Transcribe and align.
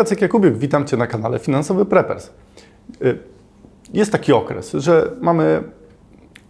Jacek 0.00 0.22
Jakubiuk, 0.22 0.54
witam 0.54 0.86
Cię 0.86 0.96
na 0.96 1.06
kanale 1.06 1.38
Finansowy 1.38 1.84
Preppers. 1.84 2.30
Y, 3.02 3.18
jest 3.92 4.12
taki 4.12 4.32
okres, 4.32 4.72
że 4.72 5.12
mamy 5.20 5.62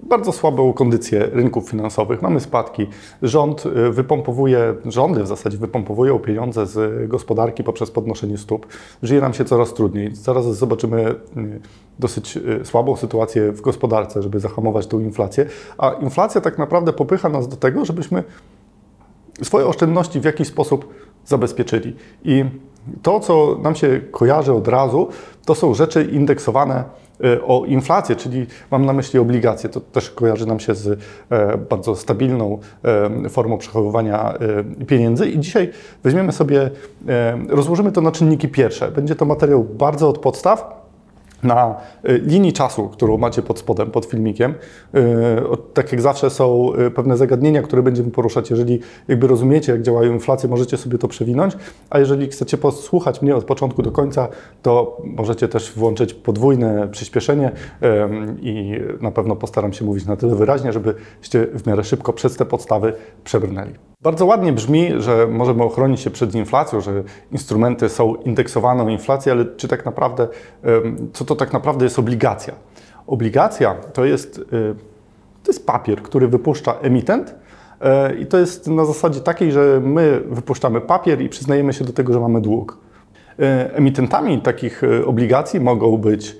bardzo 0.02 0.32
słabą 0.32 0.72
kondycję 0.72 1.28
rynków 1.32 1.70
finansowych, 1.70 2.22
mamy 2.22 2.40
spadki. 2.40 2.86
Rząd 3.22 3.66
y, 3.66 3.90
wypompowuje, 3.90 4.74
rządy 4.84 5.22
w 5.22 5.26
zasadzie 5.26 5.58
wypompowują 5.58 6.18
pieniądze 6.18 6.66
z 6.66 7.08
gospodarki 7.08 7.64
poprzez 7.64 7.90
podnoszenie 7.90 8.38
stóp. 8.38 8.66
Żyje 9.02 9.20
nam 9.20 9.34
się 9.34 9.44
coraz 9.44 9.74
trudniej. 9.74 10.14
Zaraz 10.14 10.56
zobaczymy 10.56 11.00
y, 11.36 11.60
dosyć 11.98 12.38
słabą 12.64 12.96
sytuację 12.96 13.52
w 13.52 13.60
gospodarce, 13.60 14.22
żeby 14.22 14.40
zahamować 14.40 14.86
tą 14.86 15.00
inflację. 15.00 15.46
A 15.78 15.90
inflacja 15.90 16.40
tak 16.40 16.58
naprawdę 16.58 16.92
popycha 16.92 17.28
nas 17.28 17.48
do 17.48 17.56
tego, 17.56 17.84
żebyśmy 17.84 18.24
swoje 19.42 19.66
oszczędności 19.66 20.20
w 20.20 20.24
jakiś 20.24 20.48
sposób 20.48 20.94
zabezpieczyli. 21.24 21.96
I 22.24 22.44
to, 23.02 23.20
co 23.20 23.58
nam 23.62 23.74
się 23.74 24.00
kojarzy 24.10 24.52
od 24.52 24.68
razu, 24.68 25.08
to 25.44 25.54
są 25.54 25.74
rzeczy 25.74 26.04
indeksowane 26.04 26.84
e, 27.24 27.42
o 27.42 27.64
inflację, 27.64 28.16
czyli 28.16 28.46
mam 28.70 28.86
na 28.86 28.92
myśli 28.92 29.18
obligacje. 29.18 29.68
To 29.70 29.80
też 29.80 30.10
kojarzy 30.10 30.46
nam 30.46 30.60
się 30.60 30.74
z 30.74 31.00
e, 31.30 31.58
bardzo 31.58 31.96
stabilną 31.96 32.58
e, 33.24 33.28
formą 33.28 33.58
przechowywania 33.58 34.34
pieniędzy. 34.86 35.30
I 35.30 35.38
dzisiaj 35.38 35.70
weźmiemy 36.02 36.32
sobie, 36.32 36.70
rozłożymy 37.48 37.92
to 37.92 38.00
na 38.00 38.12
czynniki 38.12 38.48
pierwsze. 38.48 38.90
Będzie 38.90 39.14
to 39.14 39.24
materiał 39.24 39.64
bardzo 39.64 40.08
od 40.08 40.18
podstaw 40.18 40.79
na 41.42 41.74
y, 42.08 42.18
linii 42.18 42.52
czasu, 42.52 42.88
którą 42.88 43.18
macie 43.18 43.42
pod 43.42 43.58
spodem, 43.58 43.90
pod 43.90 44.06
filmikiem. 44.06 44.54
Y, 44.94 45.00
tak 45.74 45.92
jak 45.92 46.00
zawsze 46.00 46.30
są 46.30 46.72
y, 46.74 46.90
pewne 46.90 47.16
zagadnienia, 47.16 47.62
które 47.62 47.82
będziemy 47.82 48.10
poruszać. 48.10 48.50
Jeżeli 48.50 48.80
jakby 49.08 49.26
rozumiecie, 49.26 49.72
jak 49.72 49.82
działają 49.82 50.12
inflacje, 50.12 50.48
możecie 50.48 50.76
sobie 50.76 50.98
to 50.98 51.08
przewinąć, 51.08 51.56
a 51.90 51.98
jeżeli 51.98 52.28
chcecie 52.28 52.58
posłuchać 52.58 53.22
mnie 53.22 53.36
od 53.36 53.44
początku 53.44 53.82
do 53.82 53.92
końca, 53.92 54.28
to 54.62 55.02
możecie 55.04 55.48
też 55.48 55.72
włączyć 55.72 56.14
podwójne 56.14 56.88
przyspieszenie 56.88 57.50
i 58.40 58.80
na 59.00 59.10
pewno 59.10 59.36
postaram 59.36 59.72
się 59.72 59.84
mówić 59.84 60.06
na 60.06 60.16
tyle 60.16 60.34
wyraźnie, 60.34 60.72
żebyście 60.72 61.46
w 61.54 61.66
miarę 61.66 61.84
szybko 61.84 62.12
przez 62.12 62.36
te 62.36 62.44
podstawy 62.44 62.92
przebrnęli. 63.24 63.74
Bardzo 64.02 64.26
ładnie 64.26 64.52
brzmi, 64.52 64.90
że 64.98 65.26
możemy 65.26 65.62
ochronić 65.62 66.00
się 66.00 66.10
przed 66.10 66.34
inflacją, 66.34 66.80
że 66.80 67.02
instrumenty 67.32 67.88
są 67.88 68.14
indeksowane 68.14 68.82
o 68.82 68.88
inflację, 68.88 69.32
ale 69.32 69.44
czy 69.56 69.68
tak 69.68 69.84
naprawdę, 69.84 70.28
co 71.12 71.24
to 71.24 71.29
tak 71.36 71.52
naprawdę 71.52 71.84
jest 71.84 71.98
obligacja? 71.98 72.54
Obligacja 73.06 73.74
to 73.74 74.04
jest, 74.04 74.38
y, 74.38 74.42
to 75.42 75.50
jest 75.50 75.66
papier, 75.66 76.02
który 76.02 76.28
wypuszcza 76.28 76.74
emitent 76.74 77.34
e, 77.80 78.14
i 78.14 78.26
to 78.26 78.38
jest 78.38 78.66
na 78.66 78.84
zasadzie 78.84 79.20
takiej, 79.20 79.52
że 79.52 79.80
my 79.84 80.22
wypuszczamy 80.30 80.80
papier 80.80 81.20
i 81.22 81.28
przyznajemy 81.28 81.72
się 81.72 81.84
do 81.84 81.92
tego, 81.92 82.12
że 82.12 82.20
mamy 82.20 82.40
dług. 82.40 82.78
E, 83.38 83.74
emitentami 83.74 84.40
takich 84.40 84.82
obligacji 85.06 85.60
mogą 85.60 85.96
być 85.96 86.36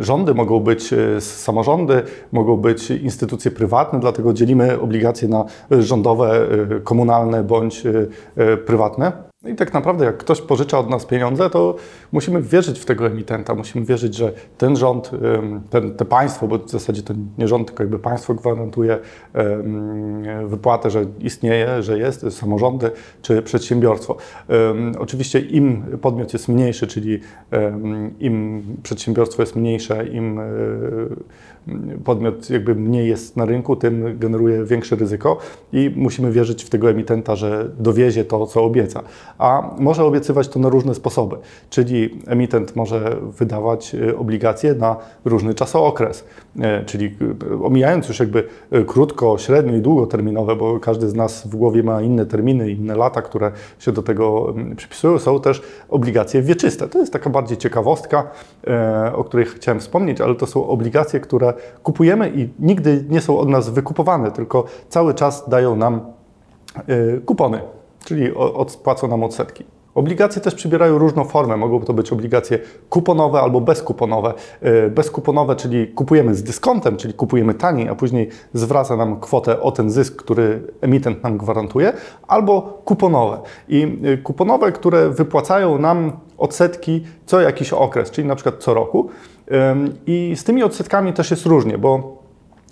rządy, 0.00 0.34
mogą 0.34 0.60
być 0.60 0.94
samorządy, 1.20 2.02
mogą 2.32 2.56
być 2.56 2.90
instytucje 2.90 3.50
prywatne, 3.50 4.00
dlatego 4.00 4.32
dzielimy 4.32 4.80
obligacje 4.80 5.28
na 5.28 5.44
rządowe, 5.70 6.48
komunalne 6.84 7.44
bądź 7.44 7.82
prywatne. 8.66 9.33
No 9.44 9.50
i 9.50 9.54
tak 9.54 9.74
naprawdę, 9.74 10.04
jak 10.04 10.16
ktoś 10.16 10.40
pożycza 10.40 10.78
od 10.78 10.90
nas 10.90 11.06
pieniądze, 11.06 11.50
to 11.50 11.76
musimy 12.12 12.42
wierzyć 12.42 12.80
w 12.80 12.84
tego 12.84 13.06
emitenta, 13.06 13.54
musimy 13.54 13.84
wierzyć, 13.84 14.14
że 14.14 14.32
ten 14.58 14.76
rząd, 14.76 15.10
ten, 15.70 15.94
te 15.94 16.04
państwo, 16.04 16.48
bo 16.48 16.58
w 16.58 16.70
zasadzie 16.70 17.02
to 17.02 17.14
nie 17.38 17.48
rząd, 17.48 17.66
tylko 17.66 17.82
jakby 17.82 17.98
państwo 17.98 18.34
gwarantuje 18.34 18.98
wypłatę, 20.46 20.90
że 20.90 21.06
istnieje, 21.20 21.82
że 21.82 21.98
jest, 21.98 22.30
samorządy 22.30 22.90
czy 23.22 23.42
przedsiębiorstwo. 23.42 24.16
Oczywiście 24.98 25.40
im 25.40 25.82
podmiot 26.02 26.32
jest 26.32 26.48
mniejszy, 26.48 26.86
czyli 26.86 27.20
im 28.20 28.62
przedsiębiorstwo 28.82 29.42
jest 29.42 29.56
mniejsze, 29.56 30.06
im 30.06 30.40
e, 30.40 30.44
podmiot 32.04 32.50
jakby 32.50 32.74
mniej 32.74 33.08
jest 33.08 33.36
na 33.36 33.44
rynku, 33.44 33.76
tym 33.76 34.18
generuje 34.18 34.64
większe 34.64 34.96
ryzyko 34.96 35.38
i 35.72 35.92
musimy 35.96 36.32
wierzyć 36.32 36.64
w 36.64 36.70
tego 36.70 36.90
emitenta, 36.90 37.36
że 37.36 37.70
dowiezie 37.78 38.24
to, 38.24 38.46
co 38.46 38.64
obieca. 38.64 39.02
A 39.38 39.70
może 39.78 40.04
obiecywać 40.04 40.48
to 40.48 40.58
na 40.58 40.68
różne 40.68 40.94
sposoby, 40.94 41.36
czyli 41.70 42.20
emitent 42.26 42.76
może 42.76 43.16
wydawać 43.38 43.94
e, 43.94 44.16
obligacje 44.16 44.74
na 44.74 44.96
różny 45.24 45.54
czasookres, 45.54 46.24
e, 46.60 46.84
czyli 46.84 47.16
omijając 47.62 48.08
już 48.08 48.20
jakby 48.20 48.44
krótko, 48.86 49.38
średnio 49.38 49.76
i 49.76 49.80
długoterminowe, 49.80 50.56
bo 50.56 50.80
każdy 50.80 51.08
z 51.08 51.14
nas 51.14 51.46
w 51.46 51.56
głowie 51.56 51.82
ma 51.82 52.02
inne 52.02 52.26
terminy, 52.26 52.70
inne 52.70 52.96
lata, 52.96 53.22
które 53.22 53.52
się 53.78 53.92
do 53.92 54.02
tego 54.02 54.54
przypisują, 54.76 55.18
są 55.18 55.40
też 55.40 55.62
obligacje 55.88 56.42
wieczyste. 56.42 56.88
To 56.88 56.98
jest 56.98 57.12
taka 57.12 57.30
bardziej 57.30 57.58
ciekawostka, 57.58 58.30
o 59.14 59.24
której 59.24 59.46
chciałem 59.46 59.80
wspomnieć, 59.80 60.20
ale 60.20 60.34
to 60.34 60.46
są 60.46 60.66
obligacje, 60.66 61.20
które 61.20 61.54
kupujemy 61.82 62.32
i 62.34 62.48
nigdy 62.58 63.04
nie 63.08 63.20
są 63.20 63.38
od 63.38 63.48
nas 63.48 63.70
wykupowane, 63.70 64.30
tylko 64.30 64.64
cały 64.88 65.14
czas 65.14 65.48
dają 65.48 65.76
nam 65.76 66.00
y, 66.88 67.20
kupony, 67.26 67.60
czyli 68.04 68.34
odpłacą 68.34 69.08
nam 69.08 69.24
odsetki. 69.24 69.64
Obligacje 69.94 70.42
też 70.42 70.54
przybierają 70.54 70.98
różną 70.98 71.24
formę. 71.24 71.56
Mogą 71.56 71.80
to 71.80 71.92
być 71.92 72.12
obligacje 72.12 72.58
kuponowe 72.90 73.40
albo 73.40 73.60
bezkuponowe. 73.60 74.34
Y, 74.86 74.90
bezkuponowe, 74.90 75.56
czyli 75.56 75.88
kupujemy 75.88 76.34
z 76.34 76.42
dyskontem, 76.42 76.96
czyli 76.96 77.14
kupujemy 77.14 77.54
taniej, 77.54 77.88
a 77.88 77.94
później 77.94 78.28
zwraca 78.54 78.96
nam 78.96 79.20
kwotę 79.20 79.60
o 79.60 79.72
ten 79.72 79.90
zysk, 79.90 80.16
który 80.16 80.62
emitent 80.80 81.22
nam 81.22 81.38
gwarantuje, 81.38 81.92
albo 82.28 82.62
kuponowe. 82.84 83.38
I 83.68 83.98
y, 84.06 84.18
kuponowe, 84.18 84.72
które 84.72 85.10
wypłacają 85.10 85.78
nam 85.78 86.12
odsetki 86.38 87.04
co 87.26 87.40
jakiś 87.40 87.72
okres, 87.72 88.10
czyli 88.10 88.28
na 88.28 88.34
przykład 88.34 88.56
co 88.58 88.74
roku. 88.74 89.08
I 90.06 90.32
z 90.36 90.44
tymi 90.44 90.62
odsetkami 90.62 91.12
też 91.12 91.30
jest 91.30 91.46
różnie, 91.46 91.78
bo 91.78 92.13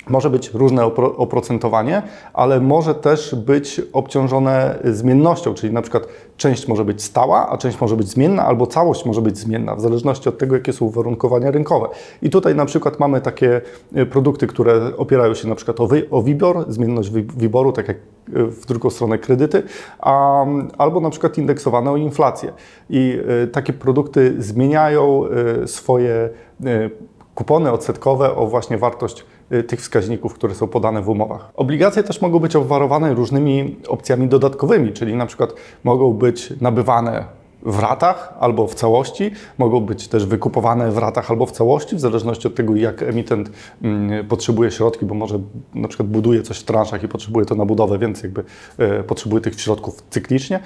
może 0.08 0.30
być 0.30 0.50
różne 0.50 0.84
oprocentowanie, 1.16 2.02
ale 2.32 2.60
może 2.60 2.94
też 2.94 3.34
być 3.34 3.80
obciążone 3.92 4.78
zmiennością, 4.84 5.54
czyli 5.54 5.72
na 5.72 5.82
przykład 5.82 6.06
część 6.36 6.68
może 6.68 6.84
być 6.84 7.02
stała, 7.02 7.48
a 7.48 7.56
część 7.56 7.80
może 7.80 7.96
być 7.96 8.08
zmienna, 8.08 8.46
albo 8.46 8.66
całość 8.66 9.04
może 9.04 9.22
być 9.22 9.38
zmienna, 9.38 9.74
w 9.74 9.80
zależności 9.80 10.28
od 10.28 10.38
tego, 10.38 10.54
jakie 10.54 10.72
są 10.72 10.84
uwarunkowania 10.84 11.50
rynkowe. 11.50 11.88
I 12.22 12.30
tutaj 12.30 12.54
na 12.54 12.64
przykład 12.64 13.00
mamy 13.00 13.20
takie 13.20 13.60
e, 13.94 14.06
produkty, 14.06 14.46
które 14.46 14.96
opierają 14.96 15.34
się 15.34 15.48
na 15.48 15.54
przykład 15.54 15.80
o, 15.80 15.86
wy, 15.86 16.06
o 16.10 16.24
zmienność 16.68 17.10
WIBORu, 17.10 17.72
tak 17.72 17.88
jak 17.88 17.96
e, 17.96 18.00
w 18.44 18.66
drugą 18.66 18.90
stronę 18.90 19.18
kredyty, 19.18 19.62
a, 19.98 20.44
albo 20.78 21.00
na 21.00 21.10
przykład 21.10 21.38
indeksowane 21.38 21.90
o 21.90 21.96
inflację. 21.96 22.52
I 22.90 23.18
y, 23.44 23.48
takie 23.48 23.72
produkty 23.72 24.34
zmieniają 24.38 25.24
y, 25.62 25.68
swoje 25.68 26.30
y, 26.66 26.90
kupony 27.34 27.72
odsetkowe 27.72 28.36
o 28.36 28.46
właśnie 28.46 28.78
wartość 28.78 29.24
tych 29.66 29.80
wskaźników, 29.80 30.34
które 30.34 30.54
są 30.54 30.68
podane 30.68 31.02
w 31.02 31.08
umowach. 31.08 31.50
Obligacje 31.54 32.02
też 32.02 32.20
mogą 32.20 32.38
być 32.38 32.56
obwarowane 32.56 33.14
różnymi 33.14 33.76
opcjami 33.88 34.28
dodatkowymi, 34.28 34.92
czyli 34.92 35.16
na 35.16 35.26
przykład 35.26 35.54
mogą 35.84 36.12
być 36.12 36.52
nabywane 36.60 37.41
w 37.62 37.78
ratach 37.78 38.34
albo 38.40 38.66
w 38.66 38.74
całości, 38.74 39.30
mogą 39.58 39.80
być 39.80 40.08
też 40.08 40.26
wykupowane 40.26 40.90
w 40.90 40.98
ratach 40.98 41.30
albo 41.30 41.46
w 41.46 41.52
całości, 41.52 41.96
w 41.96 42.00
zależności 42.00 42.48
od 42.48 42.54
tego, 42.54 42.76
jak 42.76 43.02
emitent 43.02 43.50
mm, 43.82 44.26
potrzebuje 44.26 44.70
środki, 44.70 45.06
bo 45.06 45.14
może 45.14 45.38
na 45.74 45.88
przykład 45.88 46.08
buduje 46.08 46.42
coś 46.42 46.58
w 46.58 46.64
transzach 46.64 47.02
i 47.02 47.08
potrzebuje 47.08 47.46
to 47.46 47.54
na 47.54 47.64
budowę, 47.64 47.98
więc 47.98 48.22
jakby 48.22 48.44
e, 48.78 49.02
potrzebuje 49.02 49.40
tych 49.40 49.60
środków 49.60 50.02
cyklicznie. 50.10 50.60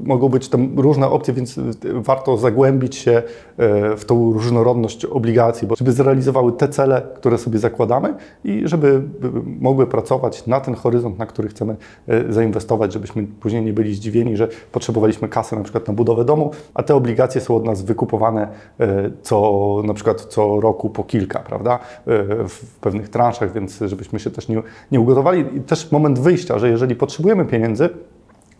Mogą 0.00 0.28
być 0.28 0.48
tam 0.48 0.80
różne 0.80 1.08
opcje, 1.08 1.34
więc 1.34 1.60
warto 1.94 2.36
zagłębić 2.36 2.96
się 2.96 3.22
e, 3.56 3.96
w 3.96 4.04
tą 4.04 4.32
różnorodność 4.32 5.04
obligacji, 5.04 5.68
bo 5.68 5.76
żeby 5.76 5.92
zrealizowały 5.92 6.52
te 6.52 6.68
cele, 6.68 7.02
które 7.14 7.38
sobie 7.38 7.58
zakładamy 7.58 8.14
i 8.44 8.62
żeby 8.64 9.02
mogły 9.60 9.86
pracować 9.86 10.46
na 10.46 10.60
ten 10.60 10.74
horyzont, 10.74 11.18
na 11.18 11.26
który 11.26 11.48
chcemy 11.48 11.76
e, 12.08 12.32
zainwestować, 12.32 12.92
żebyśmy 12.92 13.26
później 13.40 13.62
nie 13.62 13.72
byli 13.72 13.94
zdziwieni, 13.94 14.36
że 14.36 14.48
potrzebowaliśmy 14.72 15.28
kasę 15.36 15.56
na 15.56 15.62
przykład 15.62 15.88
na 15.88 15.94
budowę 15.94 16.24
domu, 16.24 16.50
a 16.74 16.82
te 16.82 16.94
obligacje 16.94 17.40
są 17.40 17.56
od 17.56 17.64
nas 17.64 17.82
wykupowane 17.82 18.48
e, 18.80 19.10
co, 19.22 19.82
na 19.84 19.94
przykład 19.94 20.20
co 20.20 20.60
roku 20.60 20.90
po 20.90 21.04
kilka, 21.04 21.38
prawda, 21.38 21.74
e, 21.74 21.78
w 22.48 22.78
pewnych 22.80 23.08
transzach, 23.08 23.52
więc 23.52 23.78
żebyśmy 23.86 24.20
się 24.20 24.30
też 24.30 24.48
nie, 24.48 24.62
nie 24.92 25.00
ugotowali. 25.00 25.44
I 25.56 25.60
też 25.60 25.92
moment 25.92 26.18
wyjścia, 26.18 26.58
że 26.58 26.68
jeżeli 26.68 26.96
potrzebujemy 26.96 27.44
pieniędzy, 27.44 27.88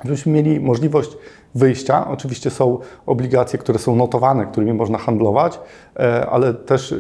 żebyśmy 0.05 0.33
mieli 0.33 0.61
możliwość 0.61 1.11
wyjścia. 1.55 2.09
Oczywiście 2.11 2.51
są 2.51 2.79
obligacje, 3.07 3.59
które 3.59 3.79
są 3.79 3.97
notowane, 3.97 4.47
którymi 4.47 4.73
można 4.73 4.99
handlować, 4.99 5.61
e, 5.97 6.27
ale 6.27 6.55
też 6.55 6.95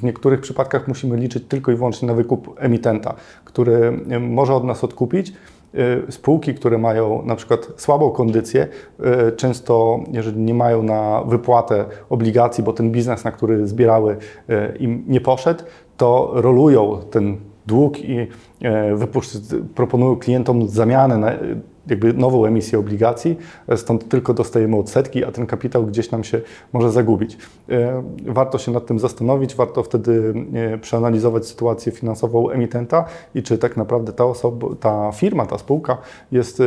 w 0.00 0.02
niektórych 0.02 0.40
przypadkach 0.40 0.88
musimy 0.88 1.16
liczyć 1.16 1.44
tylko 1.48 1.72
i 1.72 1.76
wyłącznie 1.76 2.08
na 2.08 2.14
wykup 2.14 2.54
emitenta, 2.58 3.14
który 3.44 3.92
może 4.20 4.54
od 4.54 4.64
nas 4.64 4.84
odkupić. 4.84 5.32
Y, 6.08 6.12
spółki, 6.12 6.54
które 6.54 6.78
mają 6.78 7.22
na 7.24 7.36
przykład 7.36 7.68
słabą 7.76 8.10
kondycję, 8.10 8.68
y, 9.28 9.32
często, 9.32 10.00
jeżeli 10.12 10.40
nie 10.40 10.54
mają 10.54 10.82
na 10.82 11.22
wypłatę 11.26 11.84
obligacji, 12.10 12.64
bo 12.64 12.72
ten 12.72 12.90
biznes, 12.90 13.24
na 13.24 13.32
który 13.32 13.66
zbierały, 13.66 14.16
y, 14.50 14.76
im 14.78 15.04
nie 15.08 15.20
poszedł, 15.20 15.64
to 15.96 16.30
rolują 16.34 16.98
ten 17.10 17.36
dług 17.66 17.98
i 18.00 18.26
proponują 19.74 20.16
klientom 20.16 20.68
zamianę 20.68 21.18
na 21.18 21.32
jakby 21.86 22.12
nową 22.12 22.44
emisję 22.46 22.78
obligacji, 22.78 23.36
stąd 23.76 24.08
tylko 24.08 24.34
dostajemy 24.34 24.76
odsetki, 24.76 25.24
a 25.24 25.32
ten 25.32 25.46
kapitał 25.46 25.86
gdzieś 25.86 26.10
nam 26.10 26.24
się 26.24 26.40
może 26.72 26.92
zagubić. 26.92 27.38
Warto 28.26 28.58
się 28.58 28.72
nad 28.72 28.86
tym 28.86 28.98
zastanowić, 28.98 29.54
warto 29.54 29.82
wtedy 29.82 30.34
przeanalizować 30.80 31.46
sytuację 31.46 31.92
finansową 31.92 32.50
emitenta 32.50 33.04
i 33.34 33.42
czy 33.42 33.58
tak 33.58 33.76
naprawdę 33.76 34.12
ta 34.12 34.24
osoba, 34.24 34.66
ta 34.80 35.12
firma, 35.12 35.46
ta 35.46 35.58
spółka 35.58 35.98
jest 36.32 36.62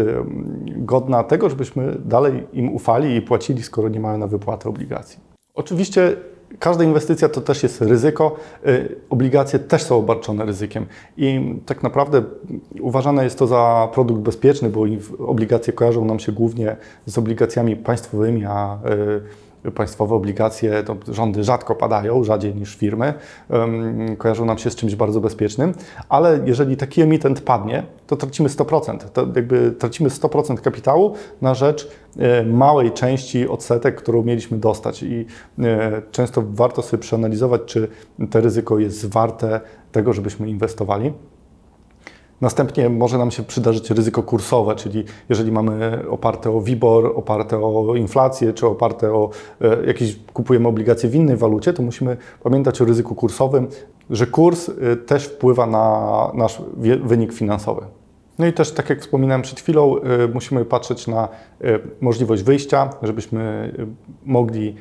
godna 0.66 1.24
tego, 1.24 1.50
żebyśmy 1.50 1.96
dalej 2.06 2.48
im 2.54 2.74
ufali 2.74 3.16
i 3.16 3.22
płacili, 3.22 3.64
skoro 3.64 3.90
nie 3.90 4.00
mają 4.00 4.18
na 4.18 4.28
wypłatę 4.28 4.70
obligacji. 4.70 5.20
Oczywiście 5.56 6.16
każda 6.60 6.84
inwestycja 6.84 7.30
to 7.30 7.42
też 7.42 7.64
jest 7.64 7.82
ryzyko. 7.82 8.36
Y, 8.68 8.96
obligacje 9.10 9.60
też 9.60 9.84
są 9.84 9.98
obarczone 9.98 10.46
ryzykiem 10.46 10.86
i 11.18 11.56
tak 11.66 11.84
naprawdę 11.84 12.24
uważane 12.82 13.24
jest 13.24 13.40
to 13.40 13.48
za 13.48 13.90
produkt 13.94 14.22
bezpieczny, 14.22 14.70
bo 14.70 14.86
obligacje 15.20 15.74
kojarzą 15.74 16.06
nam 16.06 16.20
się 16.20 16.32
głównie 16.32 16.76
z 17.06 17.18
obligacjami 17.18 17.76
państwowymi, 17.76 18.46
a 18.46 18.78
y, 18.86 19.49
państwowe 19.76 20.16
obligacje, 20.16 20.84
to 20.84 20.96
rządy 21.08 21.44
rzadko 21.44 21.76
padają, 21.76 22.24
rzadziej 22.24 22.56
niż 22.56 22.76
firmy, 22.76 23.14
kojarzą 24.18 24.46
nam 24.46 24.58
się 24.58 24.70
z 24.70 24.76
czymś 24.76 24.96
bardzo 24.96 25.22
bezpiecznym, 25.22 25.74
ale 26.10 26.40
jeżeli 26.46 26.78
taki 26.78 27.02
emitent 27.02 27.42
padnie, 27.42 27.84
to 28.08 28.16
tracimy 28.16 28.50
100%. 28.50 28.98
To 28.98 29.28
jakby 29.36 29.72
tracimy 29.72 30.10
100% 30.10 30.58
kapitału 30.58 31.14
na 31.42 31.54
rzecz 31.54 31.92
e, 32.18 32.44
małej 32.44 32.92
części 32.92 33.48
odsetek, 33.48 33.96
którą 33.96 34.24
mieliśmy 34.24 34.58
dostać 34.58 35.04
i 35.04 35.26
e, 35.60 36.02
często 36.12 36.44
warto 36.48 36.82
sobie 36.82 37.02
przeanalizować, 37.02 37.62
czy 37.66 37.88
to 38.32 38.42
ryzyko 38.42 38.80
jest 38.80 39.06
warte 39.06 39.62
tego, 39.92 40.14
żebyśmy 40.14 40.50
inwestowali. 40.50 41.14
Następnie 42.42 42.90
może 42.90 43.18
nam 43.18 43.32
się 43.32 43.44
przydarzyć 43.44 43.90
ryzyko 43.90 44.24
kursowe, 44.24 44.76
czyli 44.76 45.04
jeżeli 45.30 45.52
mamy 45.52 46.04
oparte 46.10 46.52
o 46.52 46.62
WIBOR, 46.62 47.14
oparte 47.16 47.58
o 47.64 47.96
inflację, 47.96 48.54
czy 48.54 48.68
oparte 48.68 49.14
o 49.14 49.30
e, 49.62 49.86
jakieś, 49.86 50.20
kupujemy 50.34 50.68
obligacje 50.68 51.10
w 51.10 51.16
innej 51.16 51.38
walucie, 51.38 51.74
to 51.74 51.84
musimy 51.84 52.18
pamiętać 52.44 52.82
o 52.82 52.86
ryzyku 52.86 53.16
kursowym, 53.16 53.68
że 54.10 54.28
kurs 54.28 54.70
e, 54.70 54.96
też 54.96 55.26
wpływa 55.26 55.66
na 55.66 56.32
nasz 56.34 56.62
wynik 57.04 57.34
finansowy. 57.34 57.82
No 58.40 58.48
i 58.48 58.54
też, 58.54 58.72
tak 58.72 58.90
jak 58.90 59.02
wspominałem 59.02 59.42
przed 59.42 59.60
chwilą, 59.60 59.98
y, 59.98 60.02
musimy 60.34 60.66
patrzeć 60.66 61.08
na 61.08 61.28
y, 61.62 61.80
możliwość 62.02 62.44
wyjścia, 62.44 62.90
żebyśmy 63.02 63.74
y, 63.80 63.88
mogli 64.26 64.76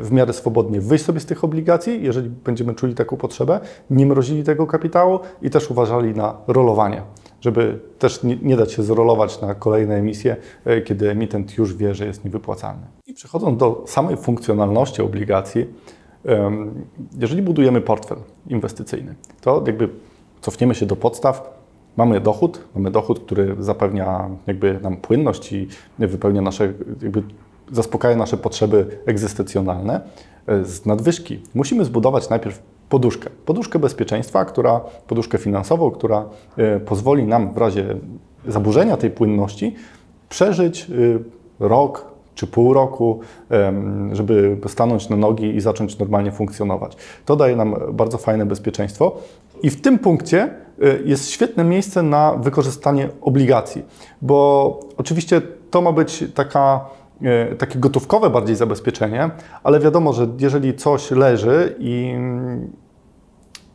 w 0.00 0.08
miarę 0.10 0.32
swobodnie 0.32 0.80
wyjść 0.80 1.04
sobie 1.04 1.20
z 1.20 1.26
tych 1.26 1.44
obligacji, 1.44 2.02
jeżeli 2.02 2.30
będziemy 2.30 2.74
czuli 2.74 2.94
taką 2.94 3.16
potrzebę, 3.16 3.60
nie 3.90 4.06
mrozili 4.06 4.44
tego 4.44 4.66
kapitału 4.66 5.20
i 5.42 5.50
też 5.50 5.70
uważali 5.70 6.14
na 6.14 6.36
rolowanie, 6.46 7.02
żeby 7.40 7.78
też 7.98 8.20
nie 8.42 8.56
dać 8.56 8.72
się 8.72 8.82
zrolować 8.82 9.40
na 9.40 9.54
kolejne 9.54 9.94
emisje, 9.94 10.36
kiedy 10.84 11.10
emitent 11.10 11.58
już 11.58 11.74
wie, 11.74 11.94
że 11.94 12.06
jest 12.06 12.24
niewypłacalny. 12.24 12.86
I 13.06 13.14
przechodząc 13.14 13.58
do 13.58 13.84
samej 13.86 14.16
funkcjonalności 14.16 15.02
obligacji, 15.02 15.66
jeżeli 17.18 17.42
budujemy 17.42 17.80
portfel 17.80 18.18
inwestycyjny, 18.46 19.14
to 19.40 19.62
jakby 19.66 19.88
cofniemy 20.40 20.74
się 20.74 20.86
do 20.86 20.96
podstaw, 20.96 21.57
Mamy 21.98 22.20
dochód, 22.20 22.64
mamy 22.74 22.90
dochód, 22.90 23.20
który 23.20 23.56
zapewnia 23.58 24.28
jakby 24.46 24.78
nam 24.82 24.96
płynność 24.96 25.52
i 25.52 25.68
wypełnia 25.98 26.42
nasze, 26.42 26.72
jakby 27.02 27.22
zaspokaja 27.72 28.16
nasze 28.16 28.36
potrzeby 28.36 28.86
egzystencjonalne. 29.06 30.00
Z 30.62 30.86
nadwyżki 30.86 31.42
musimy 31.54 31.84
zbudować 31.84 32.30
najpierw 32.30 32.62
poduszkę. 32.88 33.30
Poduszkę 33.46 33.78
bezpieczeństwa, 33.78 34.44
która, 34.44 34.80
poduszkę 35.06 35.38
finansową, 35.38 35.90
która 35.90 36.24
e, 36.56 36.80
pozwoli 36.80 37.24
nam 37.24 37.54
w 37.54 37.56
razie 37.56 37.96
zaburzenia 38.46 38.96
tej 38.96 39.10
płynności 39.10 39.74
przeżyć 40.28 40.90
e, 40.90 40.94
rok 41.60 42.04
czy 42.34 42.46
pół 42.46 42.74
roku, 42.74 43.20
żeby 44.12 44.58
stanąć 44.66 45.08
na 45.08 45.16
nogi 45.16 45.56
i 45.56 45.60
zacząć 45.60 45.98
normalnie 45.98 46.32
funkcjonować. 46.32 46.96
To 47.24 47.36
daje 47.36 47.56
nam 47.56 47.74
bardzo 47.92 48.18
fajne 48.18 48.46
bezpieczeństwo. 48.46 49.16
I 49.62 49.70
w 49.70 49.80
tym 49.80 49.98
punkcie 49.98 50.50
jest 51.04 51.30
świetne 51.30 51.64
miejsce 51.64 52.02
na 52.02 52.32
wykorzystanie 52.32 53.08
obligacji, 53.20 53.84
bo 54.22 54.80
oczywiście 54.96 55.42
to 55.70 55.80
ma 55.80 55.92
być 55.92 56.24
taka, 56.34 56.84
y, 57.52 57.56
takie 57.56 57.78
gotówkowe 57.78 58.30
bardziej 58.30 58.56
zabezpieczenie, 58.56 59.30
ale 59.62 59.80
wiadomo, 59.80 60.12
że 60.12 60.28
jeżeli 60.38 60.74
coś 60.74 61.10
leży 61.10 61.76
i, 61.78 62.14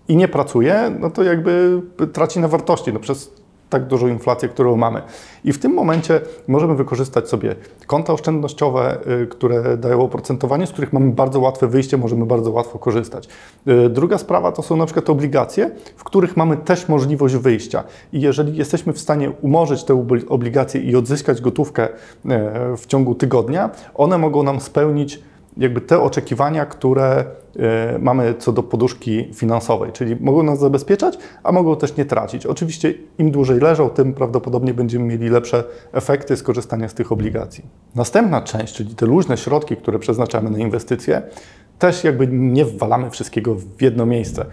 i 0.08 0.16
nie 0.16 0.28
pracuje, 0.28 0.96
no 1.00 1.10
to 1.10 1.24
jakby 1.24 1.82
traci 2.14 2.40
na 2.40 2.48
wartości. 2.48 2.94
No 2.94 3.00
przez 3.00 3.43
tak 3.74 3.88
dużą 3.88 4.08
inflację, 4.08 4.50
którą 4.50 4.78
mamy. 4.78 5.02
I 5.44 5.54
w 5.54 5.60
tym 5.60 5.74
momencie 5.74 6.22
możemy 6.48 6.75
wykorzystać 6.75 7.30
sobie 7.30 7.56
konta 7.88 8.14
oszczędnościowe, 8.14 8.98
y, 9.24 9.28
które 9.28 9.78
dają 9.78 10.02
oprocentowanie, 10.02 10.68
z 10.68 10.72
których 10.72 10.94
mamy 10.94 11.12
bardzo 11.12 11.40
łatwe 11.40 11.68
wyjście, 11.68 11.98
możemy 11.98 12.25
bardzo 12.25 12.52
łatwo 12.52 12.80
korzystać. 12.80 13.28
Y, 13.68 13.90
druga 13.90 14.18
sprawa 14.18 14.52
to 14.52 14.62
są 14.62 14.75
na 14.75 14.86
przykład 14.86 15.10
obligacje, 15.10 15.72
w 15.96 16.04
których 16.04 16.38
mamy 16.38 16.58
też 16.58 16.90
możliwość 16.90 17.36
wyjścia. 17.36 17.84
I 18.14 18.22
jeżeli 18.22 18.58
jesteśmy 18.58 18.94
w 18.94 19.00
stanie 19.00 19.31
umorzyć 19.42 19.84
te 19.84 20.06
obligacje 20.30 20.81
i 20.81 20.96
odzyskać 20.96 21.42
gotówkę 21.42 21.88
y, 21.88 22.30
w 22.78 22.86
ciągu 22.88 23.16
tygodnia, 23.16 23.69
one 23.96 24.18
mogą 24.18 24.44
nam 24.44 24.60
spełnić 24.60 25.19
jakby 25.58 25.82
te 25.82 26.02
oczekiwania, 26.02 26.66
które 26.66 27.26
e, 27.60 28.00
mamy 28.00 28.36
co 28.40 28.52
do 28.52 28.64
poduszki 28.64 29.30
finansowej, 29.34 29.92
czyli 29.92 30.16
mogą 30.20 30.44
nas 30.44 30.60
zabezpieczać, 30.60 31.18
a 31.44 31.52
mogą 31.52 31.76
też 31.76 31.98
nie 31.98 32.06
tracić. 32.06 32.46
Oczywiście 32.46 32.94
im 33.18 33.32
dłużej 33.32 33.60
leżą, 33.60 33.90
tym 33.90 34.14
prawdopodobnie 34.14 34.74
będziemy 34.74 35.06
mieli 35.06 35.30
lepsze 35.30 35.64
efekty 35.92 36.38
skorzystania 36.38 36.90
z 36.90 36.94
tych 36.94 37.12
obligacji. 37.12 37.64
Następna 37.96 38.42
część, 38.42 38.74
czyli 38.74 38.96
te 38.96 39.06
luźne 39.06 39.38
środki, 39.38 39.78
które 39.78 40.00
przeznaczamy 40.00 40.50
na 40.50 40.58
inwestycje, 40.58 41.22
też 41.83 42.03
jakby 42.03 42.27
nie 42.27 42.65
wwalamy 42.65 43.09
wszystkiego 43.09 43.56
w 43.56 43.81
jedno 43.81 44.06
miejsce. 44.06 44.45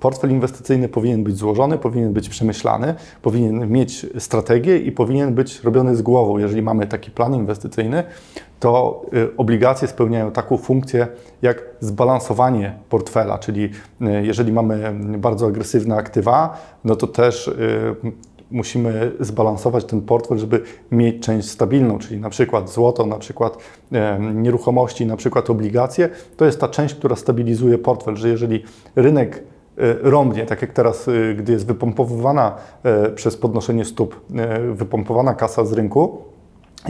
Portfel 0.00 0.30
inwestycyjny 0.30 0.88
powinien 0.88 1.24
być 1.24 1.36
złożony, 1.36 1.78
powinien 1.78 2.12
być 2.12 2.28
przemyślany, 2.28 2.94
powinien 3.22 3.70
mieć 3.70 4.06
strategię 4.18 4.78
i 4.78 4.92
powinien 4.92 5.34
być 5.34 5.60
robiony 5.60 5.96
z 5.96 6.02
głową. 6.02 6.38
Jeżeli 6.38 6.62
mamy 6.62 6.86
taki 6.86 7.10
plan 7.10 7.34
inwestycyjny, 7.34 8.04
to 8.60 9.02
y, 9.14 9.36
obligacje 9.36 9.88
spełniają 9.88 10.30
taką 10.30 10.56
funkcję 10.56 11.06
jak 11.42 11.62
zbalansowanie 11.80 12.74
portfela, 12.88 13.38
czyli 13.38 13.64
y, 13.64 13.70
jeżeli 14.22 14.52
mamy 14.52 14.92
bardzo 15.18 15.46
agresywne 15.46 15.96
aktywa, 15.96 16.60
no 16.84 16.96
to 16.96 17.06
też 17.06 17.48
y, 17.48 17.94
musimy 18.50 19.12
zbalansować 19.20 19.84
ten 19.84 20.00
portfel, 20.00 20.38
żeby 20.38 20.60
mieć 20.92 21.26
część 21.26 21.50
stabilną, 21.50 21.98
czyli 21.98 22.20
na 22.20 22.30
przykład 22.30 22.70
złoto, 22.70 23.06
na 23.06 23.18
przykład 23.18 23.58
nieruchomości, 24.34 25.06
na 25.06 25.16
przykład 25.16 25.50
obligacje. 25.50 26.08
To 26.36 26.44
jest 26.44 26.60
ta 26.60 26.68
część, 26.68 26.94
która 26.94 27.16
stabilizuje 27.16 27.78
portfel, 27.78 28.16
że 28.16 28.28
jeżeli 28.28 28.62
rynek 28.96 29.42
rąbnie, 30.02 30.46
tak 30.46 30.62
jak 30.62 30.72
teraz, 30.72 31.10
gdy 31.38 31.52
jest 31.52 31.66
wypompowywana 31.66 32.54
przez 33.14 33.36
podnoszenie 33.36 33.84
stóp, 33.84 34.20
wypompowana 34.72 35.34
kasa 35.34 35.64
z 35.64 35.72
rynku, 35.72 36.18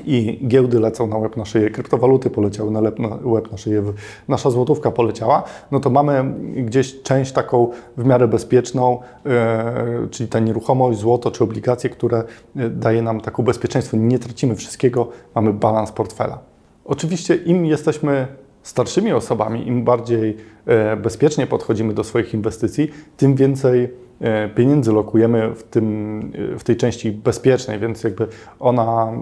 i 0.04 0.40
giełdy 0.48 0.80
lecą 0.80 1.06
na 1.06 1.16
łeb 1.16 1.36
na 1.36 1.44
szyję, 1.44 1.70
kryptowaluty 1.70 2.30
poleciały 2.30 2.70
na, 2.70 2.80
łeb 3.24 3.52
na 3.52 3.56
szyję, 3.58 3.82
nasza 4.28 4.50
złotówka 4.50 4.90
poleciała, 4.90 5.42
no 5.70 5.80
to 5.80 5.90
mamy 5.90 6.34
gdzieś 6.56 7.02
część 7.02 7.32
taką 7.32 7.70
w 7.96 8.04
miarę 8.04 8.28
bezpieczną, 8.28 9.00
e, 9.26 10.06
czyli 10.10 10.28
ta 10.28 10.38
nieruchomość, 10.38 10.98
złoto 10.98 11.30
czy 11.30 11.44
obligacje, 11.44 11.90
które 11.90 12.24
e, 12.56 12.70
daje 12.70 13.02
nam 13.02 13.20
taką 13.20 13.42
bezpieczeństwo. 13.42 13.96
Nie 13.96 14.18
tracimy 14.18 14.54
wszystkiego, 14.54 15.08
mamy 15.34 15.52
balans 15.52 15.92
portfela. 15.92 16.38
Oczywiście 16.84 17.36
im 17.36 17.66
jesteśmy 17.66 18.26
starszymi 18.62 19.12
osobami, 19.12 19.68
im 19.68 19.84
bardziej 19.84 20.36
e, 20.66 20.96
bezpiecznie 20.96 21.46
podchodzimy 21.46 21.94
do 21.94 22.04
swoich 22.04 22.34
inwestycji, 22.34 22.90
tym 23.16 23.34
więcej 23.34 24.06
pieniędzy 24.54 24.92
lokujemy 24.92 25.54
w, 25.54 25.62
tym, 25.62 26.32
w 26.58 26.64
tej 26.64 26.76
części 26.76 27.12
bezpiecznej, 27.12 27.78
więc 27.78 28.04
jakby 28.04 28.26
ona 28.60 29.12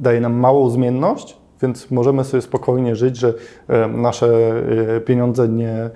daje 0.00 0.20
nam 0.20 0.32
małą 0.32 0.70
zmienność, 0.70 1.40
więc 1.62 1.90
możemy 1.90 2.24
sobie 2.24 2.40
spokojnie 2.40 2.96
żyć, 2.96 3.16
że 3.16 3.34
e, 3.68 3.88
nasze 3.88 4.52
e, 4.96 5.00
pieniądze 5.00 5.48
nie 5.48 5.70
e, 5.70 5.90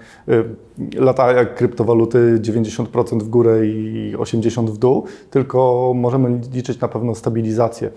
latają 0.96 1.36
jak 1.36 1.54
kryptowaluty 1.54 2.38
90% 2.40 3.22
w 3.22 3.28
górę 3.28 3.66
i 3.66 4.14
80% 4.16 4.66
w 4.66 4.78
dół, 4.78 5.04
tylko 5.30 5.92
możemy 5.96 6.40
liczyć 6.52 6.80
na 6.80 6.88
pewną 6.88 7.14
stabilizację. 7.14 7.90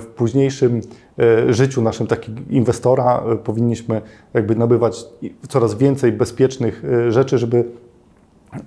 W 0.00 0.06
późniejszym 0.16 0.80
życiu 1.48 1.82
naszym 1.82 2.06
takiego 2.06 2.40
inwestora 2.50 3.22
powinniśmy 3.44 4.02
jakby 4.34 4.56
nabywać 4.56 5.04
coraz 5.48 5.74
więcej 5.74 6.12
bezpiecznych 6.12 6.82
rzeczy, 7.08 7.38
żeby 7.38 7.64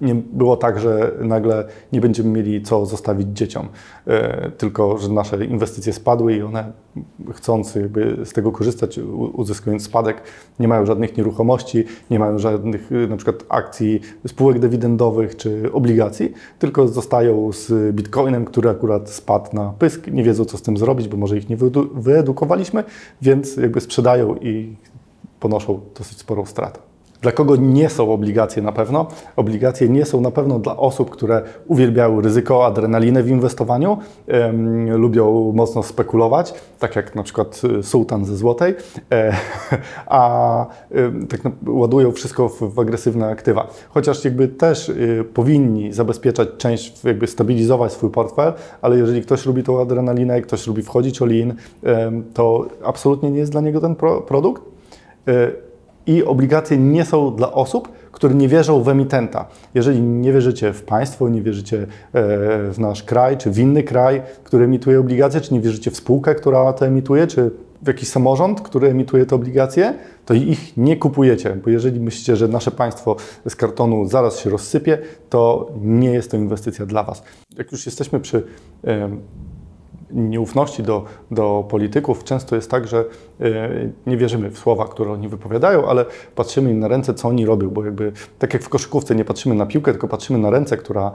nie 0.02 0.16
było 0.16 0.58
tak, 0.58 0.80
że 0.80 1.12
nagle 1.22 1.68
nie 1.92 2.02
będziemy 2.02 2.30
mieli 2.30 2.62
co 2.62 2.86
zostawić 2.86 3.28
dzieciom, 3.28 3.68
e, 4.08 4.52
tylko 4.52 4.98
że 4.98 5.10
nasze 5.10 5.46
inwestycje 5.46 5.94
spadły 5.94 6.34
i 6.34 6.42
one 6.42 6.72
chcąc 7.34 7.76
jakby 7.76 8.18
z 8.26 8.34
tego 8.34 8.52
korzystać, 8.52 9.00
uzyskując 9.34 9.84
spadek, 9.84 10.22
nie 10.60 10.68
mają 10.68 10.86
żadnych 10.86 11.18
nieruchomości, 11.18 11.84
nie 12.12 12.20
mają 12.20 12.40
żadnych 12.40 12.92
e, 12.92 13.08
na 13.08 13.16
przykład 13.18 13.44
akcji 13.50 14.02
spółek 14.28 14.60
dywidendowych 14.60 15.36
czy 15.36 15.72
obligacji, 15.74 16.34
tylko 16.60 16.88
zostają 16.88 17.52
z 17.52 17.96
bitcoinem, 17.96 18.46
który 18.46 18.70
akurat 18.70 19.10
spadł 19.10 19.56
na 19.56 19.74
pysk, 19.80 20.08
nie 20.08 20.24
wiedzą 20.24 20.46
co 20.46 20.58
z 20.58 20.62
tym 20.62 20.78
zrobić, 20.78 21.08
bo 21.08 21.18
może 21.18 21.38
ich 21.38 21.50
nie 21.50 21.58
wyedukowaliśmy, 21.94 22.84
więc 23.22 23.58
jakby 23.58 23.82
sprzedają 23.82 24.36
i 24.36 24.76
ponoszą 25.40 25.80
dosyć 25.98 26.18
sporą 26.18 26.46
stratę. 26.46 26.93
Dla 27.24 27.32
kogo 27.32 27.56
nie 27.56 27.90
są 27.90 28.14
obligacje 28.14 28.62
na 28.62 28.72
pewno? 28.72 29.08
Obligacje 29.36 29.90
nie 29.90 30.06
są 30.06 30.22
na 30.22 30.32
pewno 30.32 30.60
dla 30.60 30.78
osób, 30.78 31.10
które 31.10 31.42
uwielbiają 31.68 32.22
ryzyko, 32.22 32.66
adrenalinę 32.66 33.24
w 33.24 33.30
inwestowaniu, 33.30 33.98
ym, 34.34 34.98
lubią 34.98 35.52
mocno 35.56 35.84
spekulować, 35.84 36.54
tak 36.80 36.96
jak 36.96 37.16
na 37.16 37.24
przykład 37.24 37.62
y, 37.80 37.84
sułtan 37.84 38.26
ze 38.26 38.36
złotej, 38.36 38.76
e, 39.12 39.34
a 40.08 40.66
y, 40.92 41.28
tak 41.28 41.42
ładują 41.68 42.12
wszystko 42.12 42.50
w, 42.50 42.74
w, 42.74 42.80
agresywne 42.80 43.28
aktywa. 43.28 43.68
Chociaż 43.90 44.26
jakby 44.26 44.48
też 44.48 44.90
y, 44.90 45.26
powinni 45.34 45.94
zabezpieczać 45.94 46.50
część, 46.58 47.04
jakby 47.04 47.28
stabilizować 47.28 47.92
swój 47.92 48.10
portfel, 48.10 48.54
ale 48.82 48.98
jeżeli 48.98 49.22
ktoś 49.22 49.46
lubi 49.46 49.64
tą 49.64 49.82
adrenalinę, 49.82 50.42
ktoś 50.42 50.68
lubi 50.68 50.82
wchodzić 50.84 51.22
all-in, 51.22 51.52
y, 51.52 51.56
to 52.34 52.66
absolutnie 52.84 53.32
nie 53.32 53.40
jest 53.40 53.52
dla 53.52 53.62
niego 53.62 53.82
ten 53.82 53.96
pro, 53.96 54.22
produkt. 54.22 54.64
Y, 55.28 55.63
i 56.08 56.24
obligacje 56.24 56.78
nie 56.78 57.06
są 57.06 57.36
dla 57.36 57.52
osób, 57.52 57.92
które 58.12 58.36
nie 58.36 58.48
wierzą 58.48 58.84
w 58.84 58.90
emitenta. 58.90 59.46
Jeżeli 59.74 60.02
nie 60.02 60.34
wierzycie 60.34 60.74
w 60.74 60.84
państwo, 60.84 61.30
nie 61.30 61.42
wierzycie 61.42 61.82
e, 61.82 61.86
w 62.72 62.76
nasz 62.78 63.04
kraj, 63.04 63.38
czy 63.38 63.52
w 63.52 63.60
inny 63.60 63.84
kraj, 63.84 64.22
który 64.44 64.66
emituje 64.66 65.00
obligacje, 65.00 65.42
czy 65.42 65.54
nie 65.54 65.62
wierzycie 65.62 65.92
w 65.92 65.98
spółkę, 65.98 66.36
która 66.36 66.74
to 66.74 66.86
emituje, 66.86 67.28
czy 67.28 67.52
w 67.82 67.88
jakiś 67.88 68.10
samorząd, 68.10 68.62
który 68.62 68.88
emituje 68.90 69.26
te 69.26 69.36
obligacje, 69.36 69.94
to 70.26 70.34
ich 70.34 70.78
nie 70.78 70.98
kupujecie, 70.98 71.58
bo 71.64 71.70
jeżeli 71.70 72.00
myślicie, 72.00 72.36
że 72.36 72.48
nasze 72.48 72.72
państwo 72.72 73.16
z 73.48 73.56
kartonu 73.56 74.06
zaraz 74.06 74.40
się 74.40 74.50
rozsypie, 74.50 74.98
to 75.30 75.72
nie 75.82 76.10
jest 76.10 76.32
to 76.32 76.38
inwestycja 76.38 76.86
dla 76.86 77.04
Was. 77.04 77.24
Jak 77.58 77.72
już 77.72 77.86
jesteśmy 77.86 78.20
przy 78.20 78.44
nieufności 80.14 80.84
do, 80.84 81.06
do 81.32 81.66
polityków. 81.70 82.24
Często 82.24 82.56
jest 82.56 82.72
tak, 82.72 82.88
że 82.88 83.06
e, 83.42 83.70
nie 84.08 84.18
wierzymy 84.18 84.50
w 84.50 84.58
słowa, 84.58 84.86
które 84.88 85.12
oni 85.12 85.28
wypowiadają, 85.28 85.88
ale 85.88 86.06
patrzymy 86.36 86.72
im 86.72 86.80
na 86.80 86.88
ręce, 86.88 87.14
co 87.14 87.28
oni 87.28 87.46
robią, 87.46 87.70
bo 87.70 87.86
jakby 87.86 88.12
tak 88.40 88.54
jak 88.54 88.64
w 88.64 88.70
koszykówce 88.70 89.16
nie 89.16 89.26
patrzymy 89.26 89.56
na 89.56 89.66
piłkę, 89.66 89.92
tylko 89.92 90.08
patrzymy 90.08 90.40
na 90.40 90.50
ręce, 90.50 90.78
która 90.78 91.12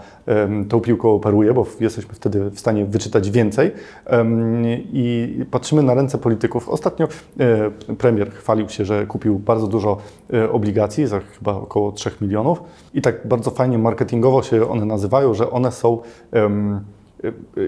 tą 0.69 0.81
piłką 0.81 1.11
operuje, 1.11 1.55
bo 1.55 1.67
jesteśmy 1.81 2.15
wtedy 2.15 2.51
w 2.51 2.61
stanie 2.61 2.85
wyczytać 2.85 3.31
więcej. 3.31 3.71
I 4.93 5.35
patrzymy 5.51 5.83
na 5.83 5.95
ręce 5.95 6.19
polityków. 6.19 6.69
Ostatnio 6.69 7.09
e, 7.41 7.95
premier 7.95 8.31
chwalił 8.31 8.69
się, 8.69 8.85
że 8.85 9.07
kupił 9.07 9.39
bardzo 9.39 9.67
dużo 9.67 9.97
e, 10.33 10.51
obligacji 10.51 11.07
za 11.07 11.21
chyba 11.21 11.53
około 11.53 11.93
3 11.93 12.11
milionów. 12.21 12.63
I 12.95 13.03
tak 13.03 13.27
bardzo 13.27 13.51
fajnie 13.51 13.79
marketingowo 13.79 14.43
się 14.43 14.69
one 14.71 14.85
nazywają, 14.85 15.35
że 15.35 15.51
one 15.51 15.73
są 15.73 15.99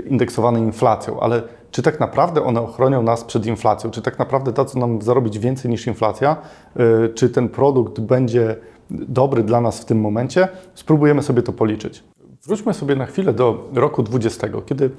indeksowane 0.06 0.60
inflacją, 0.60 1.20
ale 1.20 1.42
czy 1.70 1.82
tak 1.82 2.00
naprawdę 2.00 2.42
one 2.42 2.60
ochronią 2.60 3.02
nas 3.02 3.24
przed 3.24 3.46
inflacją? 3.46 3.90
Czy 3.90 4.02
tak 4.02 4.18
naprawdę 4.18 4.52
dadzą 4.52 4.80
nam 4.80 5.02
zarobić 5.02 5.38
więcej 5.38 5.70
niż 5.70 5.86
inflacja? 5.86 6.36
Y, 7.06 7.14
czy 7.14 7.30
ten 7.30 7.48
produkt 7.48 8.00
będzie 8.00 8.56
dobry 8.90 9.42
dla 9.42 9.60
nas 9.60 9.80
w 9.80 9.84
tym 9.84 10.00
momencie? 10.00 10.48
Spróbujemy 10.74 11.22
sobie 11.22 11.42
to 11.42 11.52
policzyć. 11.52 12.04
Wróćmy 12.46 12.74
sobie 12.74 12.96
na 12.96 13.06
chwilę 13.06 13.32
do 13.32 13.68
roku 13.74 14.02
20, 14.02 14.48
kiedy 14.66 14.90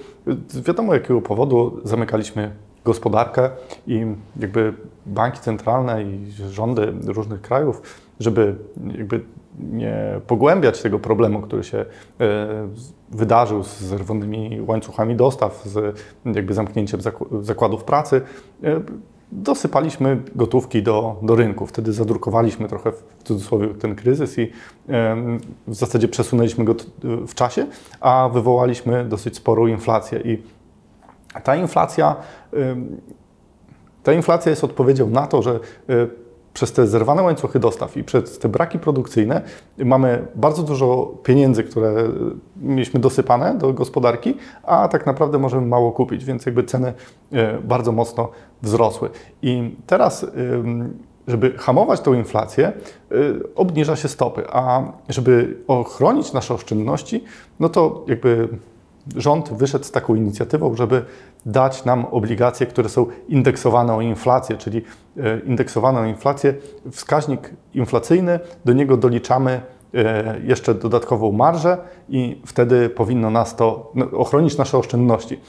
z 0.47 0.61
wiadomo 0.61 0.93
jakiego 0.93 1.21
powodu 1.21 1.81
zamykaliśmy 1.83 2.51
gospodarkę 2.85 3.49
i 3.87 4.05
jakby 4.39 4.73
banki 5.05 5.39
centralne 5.39 6.03
i 6.03 6.31
rządy 6.31 6.93
różnych 7.05 7.41
krajów, 7.41 7.81
żeby 8.19 8.55
jakby 8.97 9.21
nie 9.59 10.21
pogłębiać 10.27 10.81
tego 10.81 10.99
problemu, 10.99 11.41
który 11.41 11.63
się 11.63 11.77
e, 11.77 11.85
wydarzył 13.09 13.63
z 13.63 13.79
zerwanymi 13.79 14.61
łańcuchami 14.67 15.15
dostaw, 15.15 15.63
z 15.65 15.99
jakby 16.25 16.53
zamknięciem 16.53 16.99
zakładów 17.41 17.83
pracy, 17.83 18.21
e, 18.63 18.81
dosypaliśmy 19.31 20.21
gotówki 20.35 20.83
do, 20.83 21.19
do 21.21 21.35
rynku. 21.35 21.65
Wtedy 21.65 21.93
zadrukowaliśmy 21.93 22.67
trochę 22.67 22.91
w 22.91 23.23
cudzysłowie 23.23 23.67
ten 23.67 23.95
kryzys 23.95 24.39
i 24.39 24.51
w 25.67 25.75
zasadzie 25.75 26.07
przesunęliśmy 26.07 26.65
go 26.65 26.75
w 27.27 27.33
czasie, 27.35 27.67
a 27.99 28.29
wywołaliśmy 28.33 29.05
dosyć 29.05 29.35
sporą 29.35 29.67
inflację. 29.67 30.19
I 30.19 30.43
ta 31.43 31.55
inflacja, 31.55 32.15
ta 34.03 34.13
inflacja 34.13 34.49
jest 34.49 34.63
odpowiedzią 34.63 35.09
na 35.09 35.27
to, 35.27 35.41
że 35.41 35.51
e, 35.51 36.07
przez 36.53 36.71
te 36.71 36.87
zerwane 36.87 37.21
łańcuchy 37.23 37.59
dostaw 37.59 37.97
i 37.97 38.03
przez 38.03 38.39
te 38.39 38.49
braki 38.49 38.79
produkcyjne 38.79 39.41
mamy 39.77 40.27
bardzo 40.35 40.63
dużo 40.63 41.13
pieniędzy, 41.23 41.63
które 41.63 41.93
mieliśmy 42.61 42.99
dosypane 42.99 43.57
do 43.57 43.73
gospodarki, 43.73 44.35
a 44.63 44.87
tak 44.87 45.05
naprawdę 45.05 45.39
możemy 45.39 45.67
mało 45.67 45.91
kupić, 45.91 46.25
więc 46.25 46.45
jakby 46.45 46.63
ceny 46.63 46.93
e, 47.31 47.57
bardzo 47.61 47.91
mocno 47.91 48.29
wzrosły. 48.61 49.09
I 49.41 49.75
teraz 49.87 50.25
żeby 51.27 51.53
hamować 51.57 52.01
tą 52.01 52.13
inflację, 52.13 52.67
e, 52.67 52.73
obniża 53.55 53.95
się 53.95 54.07
stopy, 54.07 54.43
a 54.49 54.83
żeby 55.09 55.57
ochronić 55.67 56.33
nasze 56.33 56.53
oszczędności, 56.53 57.23
no 57.59 57.69
to 57.69 58.05
jakby 58.07 58.47
rząd 59.15 59.53
wyszedł 59.53 59.85
z 59.85 59.91
taką 59.91 60.15
inicjatywą, 60.15 60.75
żeby 60.75 61.05
dać 61.45 61.85
nam 61.85 62.05
obligacje, 62.05 62.67
które 62.67 62.89
są 62.89 63.05
indeksowane 63.27 63.93
o 63.93 64.01
inflację, 64.01 64.57
czyli 64.57 64.81
e, 65.17 65.39
indeksowane 65.39 65.99
o 65.99 66.05
inflację, 66.05 66.53
wskaźnik 66.91 67.49
inflacyjny, 67.73 68.39
do 68.65 68.73
niego 68.73 68.97
doliczamy 68.97 69.61
e, 69.93 70.39
jeszcze 70.43 70.73
dodatkową 70.73 71.31
marżę 71.31 71.77
i 72.09 72.41
wtedy 72.45 72.89
powinno 72.89 73.29
nas 73.29 73.55
to 73.55 73.91
no, 73.95 74.05
ochronić 74.11 74.57
nasze 74.57 74.77
oszczędności 74.77 75.39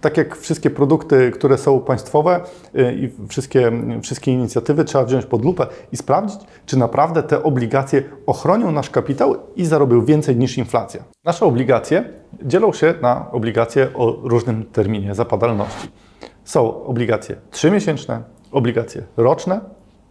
tak 0.00 0.16
jak 0.16 0.36
wszystkie 0.36 0.70
produkty, 0.70 1.30
które 1.30 1.58
są 1.58 1.80
państwowe 1.80 2.40
y, 2.74 2.94
i 2.94 3.28
wszystkie, 3.28 3.72
wszystkie 4.02 4.32
inicjatywy 4.32 4.84
trzeba 4.84 5.04
wziąć 5.04 5.26
pod 5.26 5.44
lupę 5.44 5.66
i 5.92 5.96
sprawdzić, 5.96 6.40
czy 6.66 6.78
naprawdę 6.78 7.22
te 7.22 7.42
obligacje 7.42 8.02
ochronią 8.26 8.72
nasz 8.72 8.90
kapitał 8.90 9.36
i 9.56 9.64
zarobią 9.64 10.04
więcej 10.04 10.36
niż 10.36 10.58
inflacja. 10.58 11.02
Nasze 11.24 11.46
obligacje 11.46 12.04
dzielą 12.42 12.72
się 12.72 12.94
na 13.02 13.30
obligacje 13.32 13.88
o 13.94 14.18
różnym 14.22 14.64
terminie 14.64 15.14
zapadalności. 15.14 15.88
Są 16.44 16.84
obligacje 16.84 17.36
trzymiesięczne, 17.50 18.22
obligacje 18.52 19.02
roczne, 19.16 19.60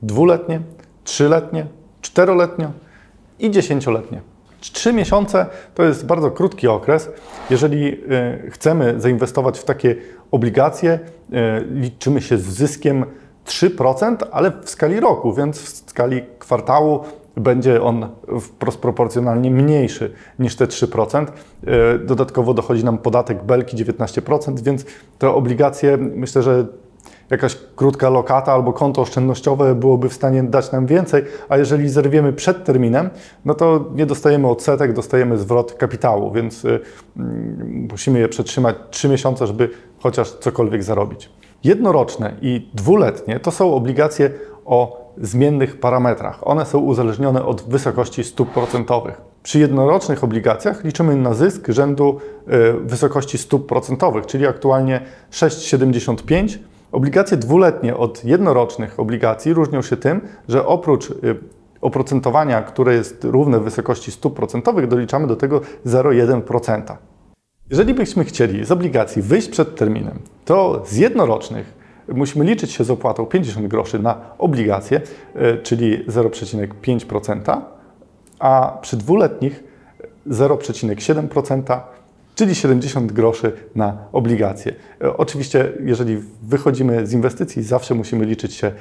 dwuletnie, 0.02 0.62
trzyletnie, 1.04 1.66
czteroletnie 2.02 2.70
i 3.40 3.52
dziesięcioletnie. 3.52 4.22
Trzy 4.62 4.94
miesiące 4.94 5.46
to 5.76 5.84
jest 5.84 6.06
bardzo 6.06 6.32
krótki 6.32 6.68
okres. 6.68 7.10
Jeżeli 7.50 7.88
e, 7.88 8.50
chcemy 8.50 9.02
zainwestować 9.02 9.60
w 9.60 9.64
takie 9.64 9.96
obligacje, 10.32 11.00
e, 11.34 11.62
liczymy 11.72 12.22
się 12.22 12.38
z 12.38 12.44
zyskiem 12.44 13.06
3%, 13.46 14.16
ale 14.32 14.52
w 14.64 14.70
skali 14.70 15.00
roku, 15.00 15.34
więc 15.34 15.60
w 15.60 15.90
skali 15.90 16.22
kwartału 16.40 17.00
będzie 17.38 17.82
on 17.82 18.10
wprost 18.42 18.80
proporcjonalnie 18.80 19.52
mniejszy 19.52 20.14
niż 20.40 20.56
te 20.56 20.66
3%. 20.66 21.26
E, 21.68 22.00
dodatkowo 22.00 22.54
dochodzi 22.54 22.84
nam 22.84 22.98
podatek 22.98 23.44
belki 23.44 23.78
19%, 23.78 24.60
więc 24.60 24.86
te 25.20 25.30
obligacje 25.30 25.98
myślę, 25.98 26.44
że 26.44 26.68
jakaś 27.30 27.58
krótka 27.76 28.10
lokata 28.10 28.54
albo 28.54 28.74
konto 28.74 29.02
oszczędnościowe 29.02 29.76
byłoby 29.76 30.10
w 30.10 30.14
stanie 30.14 30.44
dać 30.44 30.72
nam 30.72 30.86
więcej, 30.86 31.24
a 31.50 31.58
jeżeli 31.58 31.90
zerwiemy 31.90 32.34
przed 32.34 32.64
terminem, 32.64 33.10
no 33.46 33.54
to 33.54 33.86
nie 33.96 34.06
dostajemy 34.06 34.48
odsetek, 34.48 34.94
dostajemy 34.94 35.38
zwrot 35.38 35.74
kapitału, 35.74 36.32
więc 36.32 36.66
y, 36.66 36.80
mm, 37.18 37.88
musimy 37.92 38.20
je 38.20 38.28
przetrzymać 38.28 38.76
3 38.90 39.10
miesiące, 39.10 39.48
żeby 39.48 39.70
chociaż 40.00 40.32
cokolwiek 40.32 40.84
zarobić. 40.84 41.30
Jednoroczne 41.64 42.34
i 42.42 42.70
dwuletnie 42.74 43.40
to 43.40 43.52
są 43.52 43.74
obligacje 43.74 44.32
o 44.66 45.10
zmiennych 45.18 45.80
parametrach. 45.80 46.48
One 46.48 46.66
są 46.66 46.80
uzależnione 46.80 47.46
od 47.46 47.62
wysokości 47.62 48.24
stóp 48.24 48.50
procentowych. 48.50 49.22
Przy 49.44 49.60
jednorocznych 49.60 50.24
obligacjach 50.24 50.84
liczymy 50.84 51.16
na 51.16 51.34
zysk 51.34 51.68
rzędu 51.68 52.18
y, 52.48 52.74
wysokości 52.74 53.38
stóp 53.38 53.68
procentowych, 53.68 54.26
czyli 54.26 54.48
aktualnie 54.48 55.02
6,75 55.32 56.58
Obligacje 56.92 57.38
dwuletnie 57.38 57.98
od 57.98 58.26
jednorocznych 58.26 59.00
obligacji 59.00 59.54
różnią 59.54 59.82
się 59.82 59.98
tym, 59.98 60.22
że 60.48 60.66
oprócz 60.66 61.10
y, 61.10 61.16
oprocentowania, 61.82 62.62
które 62.62 62.94
jest 62.94 63.24
równe 63.24 63.60
wysokości 63.60 64.12
stóp 64.12 64.36
procentowych, 64.36 64.88
doliczamy 64.88 65.28
do 65.28 65.36
tego 65.36 65.62
0,1%. 65.86 66.96
Jeżeli 67.70 67.94
byśmy 67.94 68.26
chcieli 68.26 68.66
z 68.66 68.72
obligacji 68.72 69.22
wyjść 69.22 69.50
przed 69.50 69.76
terminem, 69.76 70.20
to 70.46 70.84
z 70.86 70.96
jednorocznych 70.96 71.74
musimy 72.08 72.46
liczyć 72.46 72.72
się 72.72 72.84
z 72.84 72.92
opłatą 72.92 73.26
50 73.26 73.68
groszy 73.68 74.00
na 74.00 74.22
obligacje, 74.38 75.02
y, 75.36 75.64
czyli 75.64 76.06
0,5%, 76.08 77.62
a 78.40 78.78
przy 78.82 78.98
dwuletnich 78.98 79.64
0,7%, 80.28 81.80
czyli 82.36 82.56
70 82.56 83.12
groszy 83.12 83.52
na 83.76 83.98
obligacje. 84.12 84.76
E, 85.02 85.18
oczywiście, 85.18 85.74
jeżeli 85.84 86.18
wychodzimy 86.44 87.08
z 87.08 87.14
inwestycji, 87.14 87.64
zawsze 87.64 87.96
musimy 87.96 88.26
liczyć 88.26 88.54
się 88.54 88.68
e, 88.68 88.74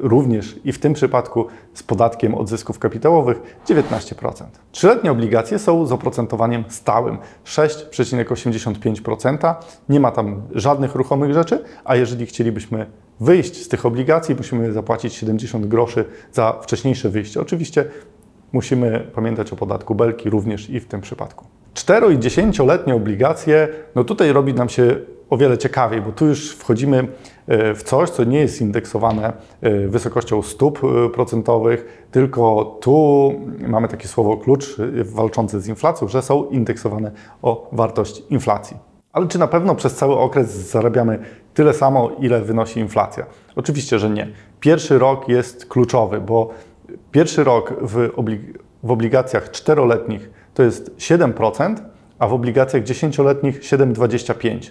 również 0.00 0.60
i 0.64 0.72
w 0.72 0.78
tym 0.78 0.92
przypadku 0.92 1.46
z 1.74 1.82
podatkiem 1.82 2.34
od 2.34 2.48
zysków 2.48 2.78
kapitałowych 2.78 3.60
19%. 3.68 4.44
Trzyletnie 4.72 5.12
obligacje 5.12 5.58
są 5.58 5.86
z 5.86 5.92
oprocentowaniem 5.92 6.64
stałym 6.68 7.18
6,85%. 7.44 9.54
Nie 9.88 10.00
ma 10.00 10.10
tam 10.10 10.42
żadnych 10.54 10.94
ruchomych 10.94 11.34
rzeczy, 11.34 11.64
a 11.84 11.96
jeżeli 11.96 12.26
chcielibyśmy 12.26 12.86
wyjść 13.20 13.62
z 13.62 13.68
tych 13.68 13.86
obligacji, 13.86 14.34
musimy 14.34 14.72
zapłacić 14.72 15.14
70 15.14 15.66
groszy 15.66 16.04
za 16.32 16.58
wcześniejsze 16.62 17.08
wyjście. 17.08 17.40
Oczywiście 17.40 17.84
musimy 18.52 19.10
pamiętać 19.14 19.52
o 19.52 19.56
podatku 19.56 19.94
Belki 19.94 20.30
również 20.30 20.70
i 20.70 20.80
w 20.80 20.86
tym 20.86 21.00
przypadku. 21.00 21.46
4 21.76 22.14
i 22.14 22.18
10-letnie 22.18 22.94
obligacje, 22.94 23.68
no 23.94 24.04
tutaj 24.04 24.32
robi 24.32 24.54
nam 24.54 24.68
się 24.68 24.96
o 25.30 25.36
wiele 25.36 25.58
ciekawiej, 25.58 26.00
bo 26.00 26.12
tu 26.12 26.26
już 26.26 26.56
wchodzimy 26.56 27.08
e, 27.46 27.74
w 27.74 27.82
coś, 27.82 28.10
co 28.10 28.24
nie 28.24 28.40
jest 28.40 28.60
indeksowane 28.60 29.32
e, 29.60 29.88
wysokością 29.88 30.42
stóp 30.42 30.80
e, 30.84 31.10
procentowych, 31.10 32.06
tylko 32.10 32.64
tu 32.80 33.32
mamy 33.68 33.88
takie 33.88 34.08
słowo 34.08 34.36
klucz 34.36 34.76
walczące 35.04 35.60
z 35.60 35.68
inflacją, 35.68 36.08
że 36.08 36.22
są 36.22 36.44
indeksowane 36.44 37.10
o 37.42 37.68
wartość 37.72 38.22
inflacji. 38.30 38.76
Ale 39.12 39.28
czy 39.28 39.38
na 39.38 39.46
pewno 39.46 39.74
przez 39.74 39.94
cały 39.94 40.18
okres 40.18 40.70
zarabiamy 40.70 41.18
tyle 41.54 41.74
samo, 41.74 42.10
ile 42.18 42.40
wynosi 42.40 42.80
inflacja? 42.80 43.26
Oczywiście, 43.56 43.98
że 43.98 44.10
nie. 44.10 44.28
Pierwszy 44.60 44.98
rok 44.98 45.28
jest 45.28 45.66
kluczowy, 45.66 46.20
bo 46.20 46.50
pierwszy 47.10 47.44
rok 47.44 47.74
w, 47.82 48.10
oblig 48.16 48.40
w 48.82 48.90
obligacjach 48.90 49.50
czteroletnich 49.50 50.30
to 50.56 50.62
jest 50.62 50.96
7%, 50.96 51.76
a 52.18 52.26
w 52.26 52.32
obligacjach 52.32 52.82
dziesięcioletnich 52.82 53.60
7,25%. 53.60 54.70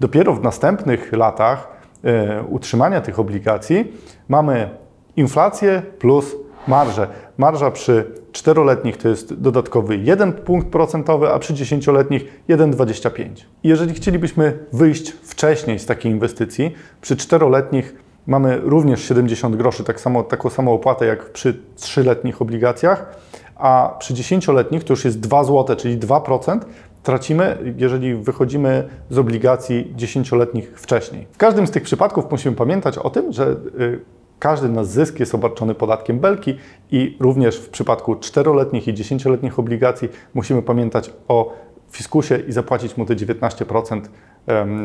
Dopiero 0.00 0.34
w 0.34 0.42
następnych 0.42 1.12
latach 1.12 1.68
e, 2.04 2.42
utrzymania 2.42 3.00
tych 3.00 3.18
obligacji 3.18 3.92
mamy 4.28 4.70
inflację 5.16 5.82
plus 5.98 6.36
marżę. 6.68 7.06
Marża 7.38 7.70
przy 7.70 8.14
czteroletnich 8.32 8.96
to 8.96 9.08
jest 9.08 9.34
dodatkowy 9.34 9.96
1 9.96 10.32
punkt 10.32 10.68
procentowy, 10.68 11.28
a 11.32 11.38
przy 11.38 11.54
dziesięcioletnich 11.54 12.42
1,25. 12.48 13.28
Jeżeli 13.64 13.94
chcielibyśmy 13.94 14.58
wyjść 14.72 15.10
wcześniej 15.10 15.78
z 15.78 15.86
takiej 15.86 16.12
inwestycji, 16.12 16.74
przy 17.00 17.16
czteroletnich 17.16 17.94
mamy 18.26 18.60
również 18.62 19.04
70 19.04 19.56
groszy, 19.56 19.84
tak 19.84 20.00
samo, 20.00 20.22
taką 20.22 20.50
samą 20.50 20.72
opłatę 20.72 21.06
jak 21.06 21.32
przy 21.32 21.60
trzyletnich 21.76 22.42
obligacjach, 22.42 23.16
a 23.60 23.96
przy 23.98 24.14
10-letnich 24.14 24.84
to 24.84 24.92
już 24.92 25.04
jest 25.04 25.20
2 25.20 25.44
zł, 25.44 25.76
czyli 25.76 25.98
2%, 25.98 26.60
tracimy, 27.02 27.74
jeżeli 27.76 28.14
wychodzimy 28.14 28.88
z 29.10 29.18
obligacji 29.18 29.94
10-letnich 29.96 30.72
wcześniej. 30.74 31.26
W 31.32 31.36
każdym 31.36 31.66
z 31.66 31.70
tych 31.70 31.82
przypadków 31.82 32.30
musimy 32.30 32.56
pamiętać 32.56 32.98
o 32.98 33.10
tym, 33.10 33.32
że 33.32 33.56
y, 33.80 34.00
każdy 34.38 34.68
nasz 34.68 34.86
zysk 34.86 35.20
jest 35.20 35.34
obarczony 35.34 35.74
podatkiem 35.74 36.18
belki 36.18 36.56
i 36.90 37.16
również 37.20 37.56
w 37.56 37.68
przypadku 37.68 38.14
4-letnich 38.14 38.88
i 38.88 38.94
10-letnich 38.94 39.58
obligacji 39.58 40.08
musimy 40.34 40.62
pamiętać 40.62 41.12
o 41.28 41.52
fiskusie 41.90 42.38
i 42.48 42.52
zapłacić 42.52 42.96
mu 42.96 43.06
te 43.06 43.16
19% 43.16 44.00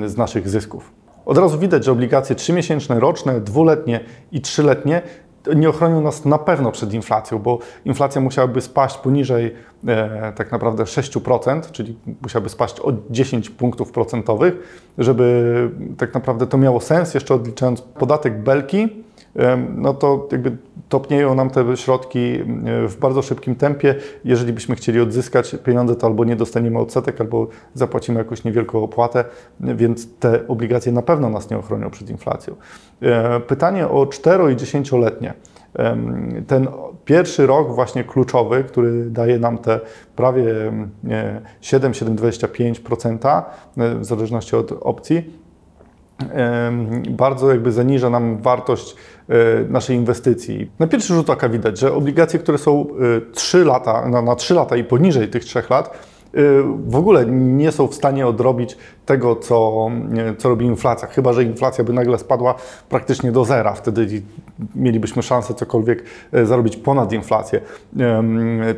z 0.05 0.17
naszych 0.17 0.49
zysków. 0.49 0.91
Od 1.25 1.37
razu 1.37 1.59
widać, 1.59 1.85
że 1.85 1.91
obligacje 1.91 2.35
3-miesięczne, 2.35 2.99
roczne, 2.99 3.41
dwuletnie 3.41 3.99
i 4.31 4.41
trzyletnie 4.41 5.01
nie 5.55 5.69
ochronią 5.69 6.01
nas 6.01 6.25
na 6.25 6.37
pewno 6.37 6.71
przed 6.71 6.93
inflacją, 6.93 7.39
bo 7.39 7.59
inflacja 7.85 8.21
musiałaby 8.21 8.61
spaść 8.61 8.97
poniżej 8.97 9.55
e, 9.87 10.33
tak 10.35 10.51
naprawdę 10.51 10.83
6%, 10.83 11.71
czyli 11.71 11.97
musiałaby 12.21 12.49
spaść 12.49 12.79
o 12.79 12.93
10 13.09 13.49
punktów 13.49 13.91
procentowych, 13.91 14.53
żeby 14.97 15.69
tak 15.97 16.13
naprawdę 16.13 16.47
to 16.47 16.57
miało 16.57 16.81
sens, 16.81 17.13
jeszcze 17.13 17.33
odliczając 17.33 17.81
podatek 17.81 18.43
belki, 18.43 19.05
no 19.75 19.93
to 19.93 20.27
jakby 20.31 20.57
topnieją 20.89 21.35
nam 21.35 21.49
te 21.49 21.77
środki 21.77 22.39
w 22.87 22.95
bardzo 22.99 23.21
szybkim 23.21 23.55
tempie. 23.55 23.95
Jeżeli 24.25 24.53
byśmy 24.53 24.75
chcieli 24.75 24.99
odzyskać 25.01 25.55
pieniądze, 25.63 25.95
to 25.95 26.07
albo 26.07 26.25
nie 26.25 26.35
dostaniemy 26.35 26.79
odsetek, 26.79 27.21
albo 27.21 27.47
zapłacimy 27.73 28.19
jakąś 28.19 28.43
niewielką 28.43 28.83
opłatę, 28.83 29.25
więc 29.59 30.17
te 30.19 30.47
obligacje 30.47 30.91
na 30.91 31.01
pewno 31.01 31.29
nas 31.29 31.49
nie 31.49 31.57
ochronią 31.57 31.89
przed 31.89 32.09
inflacją. 32.09 32.55
E, 33.01 33.39
pytanie 33.39 33.87
o 33.87 34.07
4 34.07 34.53
i 34.53 34.55
10-letnie. 34.55 35.33
Ten 36.47 36.67
pierwszy 37.05 37.47
rok 37.47 37.75
właśnie 37.75 38.03
kluczowy, 38.03 38.63
który 38.63 39.05
daje 39.05 39.39
nam 39.39 39.57
te 39.57 39.79
prawie 40.15 40.53
7-7,25% 41.61 43.43
e, 43.77 43.95
w 43.95 44.05
zależności 44.05 44.55
od 44.55 44.71
opcji, 44.71 45.44
bardzo 47.09 47.51
jakby 47.51 47.71
zaniża 47.71 48.09
nam 48.09 48.37
wartość 48.37 48.95
e, 49.29 49.35
naszej 49.69 49.95
inwestycji. 49.95 50.71
Na 50.79 50.87
pierwszy 50.87 51.13
rzut 51.13 51.29
oka 51.29 51.49
widać, 51.49 51.79
że 51.79 51.93
obligacje, 51.93 52.39
które 52.39 52.57
są 52.57 52.85
3 53.33 53.57
e, 53.57 53.63
lata, 53.63 54.09
na, 54.09 54.21
na 54.21 54.35
3 54.35 54.53
lata 54.53 54.75
i 54.75 54.83
poniżej 54.83 55.27
tych 55.27 55.45
3 55.45 55.63
lat, 55.69 56.14
w 56.87 56.95
ogóle 56.95 57.25
nie 57.25 57.71
są 57.71 57.87
w 57.87 57.95
stanie 57.95 58.27
odrobić 58.27 58.77
tego, 59.05 59.35
co, 59.35 59.89
co 60.37 60.49
robi 60.49 60.65
inflacja. 60.65 61.07
Chyba, 61.07 61.33
że 61.33 61.43
inflacja 61.43 61.83
by 61.83 61.93
nagle 61.93 62.19
spadła 62.19 62.55
praktycznie 62.89 63.31
do 63.31 63.45
zera. 63.45 63.73
Wtedy 63.73 64.21
mielibyśmy 64.75 65.23
szansę 65.23 65.53
cokolwiek 65.53 66.03
e, 66.31 66.45
zarobić 66.45 66.77
ponad 66.77 67.13
inflację. 67.13 67.61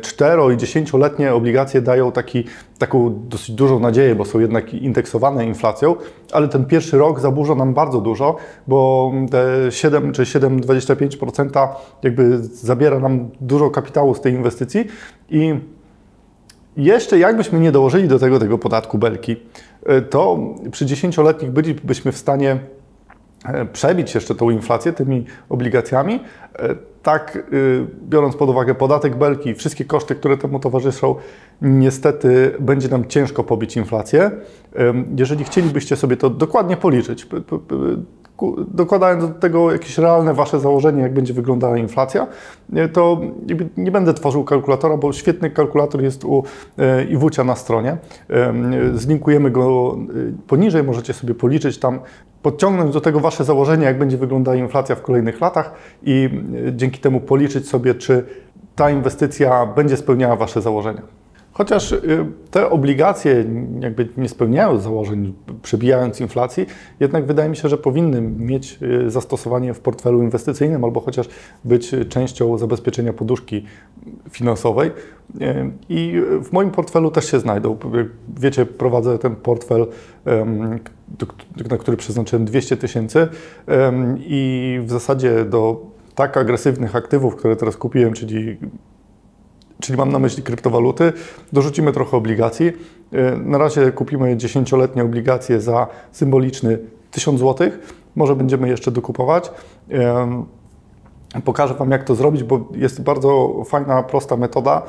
4 0.02 0.42
i 0.42 0.56
10-letnie 0.56 1.34
obligacje 1.34 1.80
dają 1.80 2.12
taki, 2.12 2.44
taką 2.78 3.20
dosyć 3.28 3.50
dużą 3.50 3.80
nadzieję, 3.80 4.14
bo 4.14 4.24
są 4.24 4.38
jednak 4.38 4.74
indeksowane 4.74 5.46
inflacją, 5.46 5.96
ale 6.32 6.48
ten 6.48 6.64
pierwszy 6.64 6.98
rok 6.98 7.20
zaburza 7.20 7.54
nam 7.54 7.74
bardzo 7.74 8.00
dużo, 8.00 8.36
bo 8.66 9.12
te 9.30 9.72
7 9.72 10.12
czy 10.12 10.22
7,25% 10.22 11.68
jakby 12.02 12.38
zabiera 12.38 12.98
nam 12.98 13.28
dużo 13.40 13.70
kapitału 13.70 14.14
z 14.14 14.20
tej 14.20 14.32
inwestycji 14.32 14.84
i 15.30 15.54
jeszcze 16.78 17.18
jakbyśmy 17.18 17.60
nie 17.60 17.72
dołożyli 17.72 18.08
do 18.08 18.18
tego 18.18 18.38
tego 18.38 18.58
podatku 18.58 18.98
belki, 18.98 19.36
e, 19.86 20.02
to 20.02 20.38
przy 20.72 20.86
10-letnich 20.86 21.50
bylibyśmy 21.50 22.12
w 22.12 22.16
stanie 22.18 22.58
e, 23.44 23.64
przebić 23.64 24.14
jeszcze 24.14 24.34
tą 24.34 24.50
inflację 24.50 24.92
tymi 24.92 25.24
obligacjami. 25.48 26.20
E, 26.58 26.74
tak, 27.02 27.38
biorąc 28.08 28.36
pod 28.36 28.50
uwagę 28.50 28.74
podatek 28.74 29.16
belki, 29.16 29.54
wszystkie 29.54 29.84
koszty, 29.84 30.14
które 30.14 30.36
temu 30.36 30.60
towarzyszą, 30.60 31.14
niestety 31.62 32.54
będzie 32.60 32.88
nam 32.88 33.06
ciężko 33.06 33.44
pobić 33.44 33.76
inflację. 33.76 34.30
Jeżeli 35.16 35.44
chcielibyście 35.44 35.96
sobie 35.96 36.16
to 36.16 36.30
dokładnie 36.30 36.76
policzyć, 36.76 37.26
dokładając 38.68 39.28
do 39.28 39.34
tego 39.34 39.72
jakieś 39.72 39.98
realne 39.98 40.34
Wasze 40.34 40.60
założenie, 40.60 41.02
jak 41.02 41.14
będzie 41.14 41.34
wyglądała 41.34 41.78
inflacja, 41.78 42.26
to 42.92 43.20
nie 43.76 43.90
będę 43.90 44.14
tworzył 44.14 44.44
kalkulatora, 44.44 44.96
bo 44.96 45.12
świetny 45.12 45.50
kalkulator 45.50 46.02
jest 46.02 46.24
u 46.24 46.44
e, 46.78 47.04
Iwucia 47.04 47.44
na 47.44 47.56
stronie. 47.56 47.96
Zlinkujemy 48.94 49.50
go 49.50 49.96
e, 49.98 50.46
poniżej, 50.46 50.82
możecie 50.82 51.12
sobie 51.14 51.34
policzyć 51.34 51.78
tam, 51.78 52.00
podciągnąć 52.42 52.92
do 52.92 53.00
tego 53.00 53.20
Wasze 53.20 53.44
założenie, 53.44 53.84
jak 53.84 53.98
będzie 53.98 54.16
wyglądała 54.16 54.56
inflacja 54.56 54.94
w 54.94 55.02
kolejnych 55.02 55.40
latach 55.40 55.72
i 56.02 56.30
e, 56.68 56.72
dzięki 56.72 57.00
temu 57.00 57.20
policzyć 57.20 57.68
sobie, 57.68 57.94
czy 57.94 58.24
ta 58.76 58.90
inwestycja 58.90 59.66
będzie 59.66 59.96
spełniała 59.96 60.36
Wasze 60.36 60.62
założenia. 60.62 61.02
Chociaż 61.58 61.92
y, 61.92 62.26
te 62.50 62.70
obligacje 62.70 63.44
jakby 63.80 64.08
nie 64.16 64.28
spełniają 64.28 64.78
założeń, 64.78 65.34
przebijając 65.62 66.20
inflacji, 66.20 66.66
jednak 67.00 67.26
wydaje 67.26 67.48
mi 67.48 67.56
się, 67.56 67.68
że 67.68 67.78
powinny 67.78 68.20
mieć 68.20 68.78
y, 68.82 69.10
zastosowanie 69.10 69.74
w 69.74 69.80
portfelu 69.80 70.22
inwestycyjnym 70.22 70.84
albo 70.84 71.00
chociaż 71.00 71.28
być 71.64 71.94
częścią 72.08 72.58
zabezpieczenia 72.58 73.12
poduszki 73.12 73.64
finansowej. 74.30 74.90
Y, 74.90 75.70
I 75.88 76.22
w 76.42 76.52
moim 76.52 76.70
portfelu 76.70 77.10
też 77.10 77.30
się 77.30 77.40
znajdą. 77.40 77.76
Wiecie, 78.40 78.66
prowadzę 78.66 79.18
ten 79.18 79.36
portfel, 79.36 79.86
na 81.70 81.76
który 81.78 81.96
przeznaczyłem 81.96 82.44
200 82.44 82.76
tysięcy 82.76 83.28
i 84.18 84.80
w 84.82 84.90
zasadzie 84.90 85.44
do 85.44 85.86
tak 86.14 86.36
agresywnych 86.36 86.96
aktywów, 86.96 87.36
które 87.36 87.56
teraz 87.56 87.76
kupiłem, 87.76 88.12
czyli 88.12 88.56
czyli 89.80 89.98
mam 89.98 90.12
na 90.12 90.18
myśli 90.18 90.42
kryptowaluty, 90.42 91.12
dorzucimy 91.52 91.92
trochę 91.92 92.16
obligacji. 92.16 92.66
Y, 92.66 92.74
na 93.44 93.58
razie 93.58 93.92
kupimy 93.92 94.36
10-letnie 94.36 95.02
obligacje 95.02 95.60
za 95.60 95.86
symboliczny 96.12 96.78
1000 97.10 97.40
zł. 97.40 97.70
Może 98.16 98.36
będziemy 98.36 98.68
jeszcze 98.68 98.90
dokupować. 98.90 99.50
Pokażę 101.44 101.74
Wam, 101.74 101.90
jak 101.90 102.04
to 102.04 102.14
zrobić, 102.14 102.42
bo 102.42 102.68
jest 102.72 103.02
bardzo 103.02 103.62
fajna, 103.66 104.02
prosta 104.02 104.36
metoda 104.36 104.82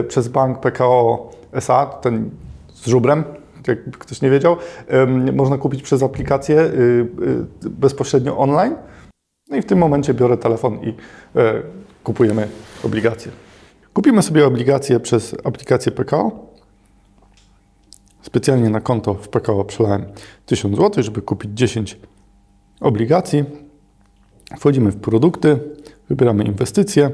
y, 0.00 0.04
przez 0.04 0.28
bank 0.28 0.60
PKO 0.60 1.30
SA, 1.52 1.86
ten 1.86 2.30
z 2.74 2.86
żubrem, 2.86 3.24
jak 3.66 3.98
ktoś 3.98 4.22
nie 4.22 4.30
wiedział. 4.30 4.56
Można 5.32 5.58
kupić 5.58 5.82
przez 5.82 6.02
aplikację 6.02 6.70
bezpośrednio 7.62 8.38
online. 8.38 8.74
No 9.50 9.56
i 9.56 9.62
w 9.62 9.66
tym 9.66 9.78
momencie 9.78 10.14
biorę 10.14 10.36
telefon 10.36 10.78
i 10.82 10.94
kupujemy 12.04 12.48
obligacje. 12.84 13.32
Kupimy 13.94 14.22
sobie 14.22 14.46
obligacje 14.46 15.00
przez 15.00 15.36
aplikację 15.44 15.92
PKO. 15.92 16.46
Specjalnie 18.22 18.70
na 18.70 18.80
konto 18.80 19.14
w 19.14 19.28
PKO 19.28 19.64
przelałem 19.64 20.04
1000 20.46 20.76
zł, 20.76 21.02
żeby 21.02 21.22
kupić 21.22 21.50
10 21.54 21.98
obligacji. 22.80 23.44
Wchodzimy 24.58 24.90
w 24.90 24.96
produkty, 24.96 25.58
wybieramy 26.08 26.44
inwestycje 26.44 27.10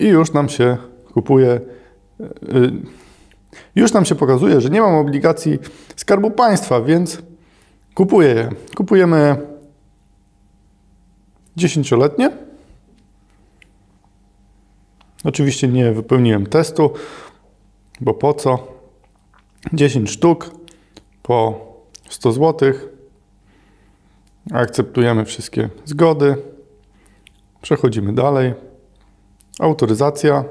i 0.00 0.06
już 0.06 0.32
nam 0.32 0.48
się 0.48 0.76
kupuje. 1.14 1.60
Yy, 2.20 2.72
już 3.74 3.92
nam 3.92 4.04
się 4.04 4.14
pokazuje, 4.14 4.60
że 4.60 4.70
nie 4.70 4.80
mam 4.80 4.94
obligacji 4.94 5.58
Skarbu 5.96 6.30
Państwa, 6.30 6.80
więc 6.80 7.22
kupuję 7.94 8.28
je. 8.28 8.50
Kupujemy 8.76 9.36
10-letnie. 11.56 12.49
Oczywiście 15.24 15.68
nie 15.68 15.92
wypełniłem 15.92 16.46
testu, 16.46 16.90
bo 18.00 18.14
po 18.14 18.34
co? 18.34 18.68
10 19.72 20.10
sztuk 20.10 20.50
po 21.22 21.66
100 22.08 22.32
zł. 22.32 22.72
Akceptujemy 24.52 25.24
wszystkie 25.24 25.68
zgody. 25.84 26.36
Przechodzimy 27.62 28.12
dalej. 28.12 28.54
Autoryzacja. 29.60 30.44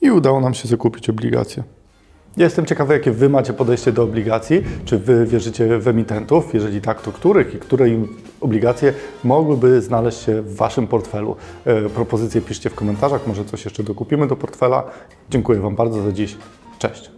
I 0.00 0.10
udało 0.10 0.40
nam 0.40 0.54
się 0.54 0.68
zakupić 0.68 1.10
obligacje. 1.10 1.64
Jestem 2.36 2.66
ciekawy, 2.66 2.94
jakie 2.94 3.12
Wy 3.12 3.28
macie 3.28 3.52
podejście 3.52 3.92
do 3.92 4.02
obligacji. 4.02 4.62
Czy 4.84 4.98
Wy 4.98 5.26
wierzycie 5.26 5.78
w 5.78 5.88
emitentów? 5.88 6.54
Jeżeli 6.54 6.80
tak, 6.80 7.02
to 7.02 7.12
których 7.12 7.54
i 7.54 7.58
które 7.58 7.88
im 7.88 8.08
obligacje 8.40 8.92
mogłyby 9.24 9.82
znaleźć 9.82 10.18
się 10.18 10.42
w 10.42 10.56
Waszym 10.56 10.86
portfelu? 10.86 11.36
E, 11.64 11.88
propozycje 11.88 12.40
piszcie 12.40 12.70
w 12.70 12.74
komentarzach, 12.74 13.26
może 13.26 13.44
coś 13.44 13.64
jeszcze 13.64 13.82
dokupimy 13.82 14.26
do 14.26 14.36
portfela. 14.36 14.90
Dziękuję 15.30 15.60
Wam 15.60 15.76
bardzo 15.76 16.02
za 16.02 16.12
dziś. 16.12 16.36
Cześć. 16.78 17.10